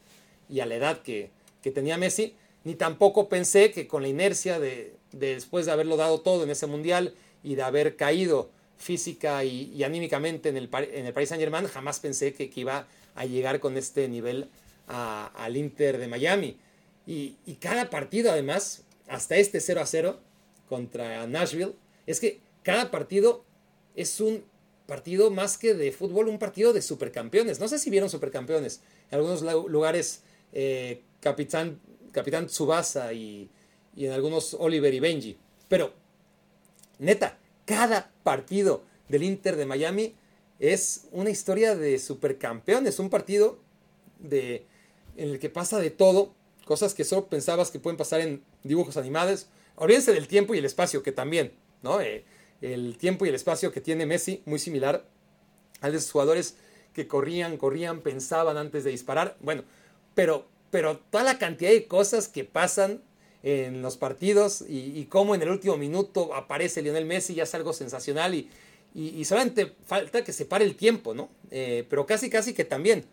[0.48, 1.30] y a la edad que,
[1.74, 2.34] tenía Messi,
[2.64, 6.66] ni tampoco pensé que con la inercia de, después de haberlo dado todo en ese
[6.66, 11.66] mundial y de haber caído física y, anímicamente en el, en el Paris Saint Germain,
[11.66, 14.48] jamás pensé que, iba a llegar con este nivel
[14.86, 16.58] al Inter de Miami.
[17.06, 20.20] Y, y, cada partido además, hasta este 0 a 0
[20.68, 21.74] contra Nashville,
[22.06, 23.44] es que cada partido
[23.94, 24.44] es un
[24.86, 27.60] partido más que de fútbol, un partido de supercampeones.
[27.60, 28.80] No sé si vieron supercampeones.
[29.10, 30.22] En algunos lugares,
[30.54, 31.80] eh, Capitán,
[32.12, 33.50] Capitán Tsubasa y,
[33.96, 35.36] en algunos Oliver y Benji.
[35.68, 35.92] Pero,
[36.98, 40.14] neta, cada partido del Inter de Miami
[40.60, 42.98] es una historia de supercampeones.
[42.98, 43.58] Un partido
[44.30, 44.62] en
[45.16, 46.32] el que pasa de todo.
[46.64, 49.48] Cosas que solo pensabas que pueden pasar en dibujos animados.
[49.76, 51.52] Olvídense del tiempo y el espacio, que también,
[51.82, 52.00] ¿no?
[52.00, 52.24] Eh,
[52.60, 55.04] el tiempo y el espacio que tiene Messi, muy similar
[55.82, 56.56] de sus jugadores
[56.94, 59.36] que corrían, corrían, pensaban antes de disparar.
[59.40, 59.64] Bueno,
[60.14, 63.02] pero, pero toda la cantidad de cosas que pasan
[63.42, 67.72] en los partidos y, cómo en el último minuto aparece Lionel Messi ya es algo
[67.72, 71.28] sensacional y, solamente falta que se pare el tiempo, ¿no?
[71.50, 73.04] Eh, pero casi, casi que también,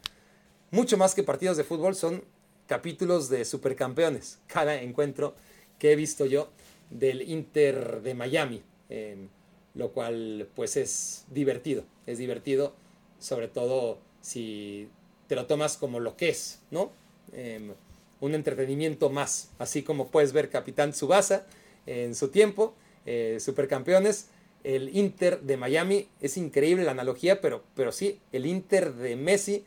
[0.70, 2.24] mucho más que partidos de fútbol, son
[2.68, 5.36] capítulos de supercampeones, cada encuentro
[5.80, 6.49] que he visto yo
[6.89, 8.62] del Inter de Miami.
[8.89, 9.30] Em,
[9.74, 12.74] lo cual pues es divertido, es divertido,
[13.20, 14.89] sobre todo si
[15.32, 16.92] te lo tomas como lo que es, ¿no?
[17.32, 17.72] Em,
[18.20, 21.48] un entretenimiento más, así como puedes ver Capitán Tsubasa
[21.86, 22.74] en su tiempo,
[23.06, 24.28] eh, Supercampeones,
[24.66, 29.64] el Inter de Miami, es increíble la analogía, pero, pero sí, el Inter de Messi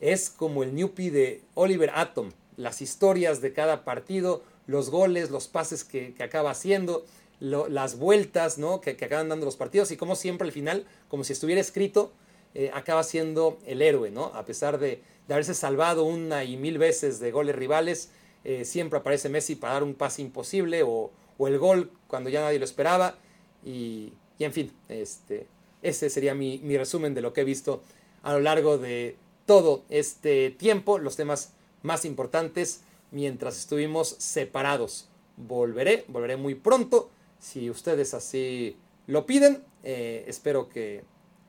[0.00, 5.46] es como el Newpie de Oliver Atom, las historias de cada partido, los goles, los
[5.46, 7.04] pases que, que acaba haciendo,
[7.38, 8.80] las vueltas ¿no?
[8.80, 12.12] que, acaban dando los partidos y como siempre al final, como si estuviera escrito,
[12.54, 14.26] eh, acaba siendo el héroe, ¿no?
[14.26, 18.10] A pesar de, haberse salvado una y mil veces de goles rivales,
[18.44, 22.58] eh, siempre aparece Messi para dar un pase imposible o, el gol cuando ya nadie
[22.60, 23.16] lo esperaba
[23.64, 25.48] y, en fin, este,
[25.82, 27.82] ese sería mi, mi resumen de lo que he visto
[28.22, 31.52] a lo largo de todo este tiempo, los temas
[31.82, 35.08] más importantes mientras estuvimos separados.
[35.36, 38.76] Volveré, volveré muy pronto si ustedes así
[39.06, 39.62] lo piden.
[39.82, 41.04] Eh, espero que,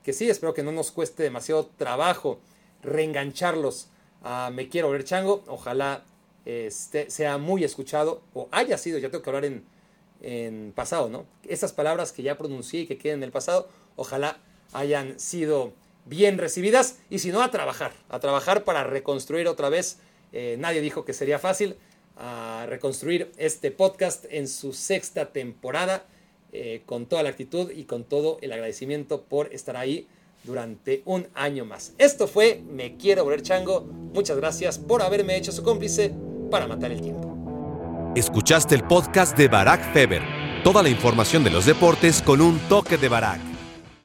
[0.06, 2.38] que, sí, espero que no nos cueste demasiado trabajo
[2.80, 3.88] reengancharlos
[4.22, 5.42] a Me Quiero Ver Chango.
[5.48, 6.04] Ojalá
[6.44, 9.64] este, sea muy escuchado o haya sido, ya tengo que hablar en,
[10.22, 11.26] en pasado, ¿no?
[11.42, 14.38] Esas palabras que ya pronuncié y que queden en el pasado, ojalá
[14.72, 15.72] hayan sido
[16.04, 19.98] bien recibidas y si no, a trabajar, a trabajar para reconstruir otra vez.
[20.32, 21.76] Eh, nadie dijo que sería fácil
[22.68, 26.06] reconstruir este podcast en su sexta temporada
[26.56, 30.06] eh, con toda la actitud y con todo el agradecimiento por estar ahí
[30.44, 31.92] durante un año más.
[31.98, 33.82] Esto fue Me Quiero Volver Chango.
[33.82, 36.12] Muchas gracias por haberme hecho su cómplice
[36.50, 37.32] para matar el tiempo.
[38.14, 40.22] Escuchaste el podcast de Barack Feber.
[40.64, 43.55] Toda la información de los deportes con un toque de Barack.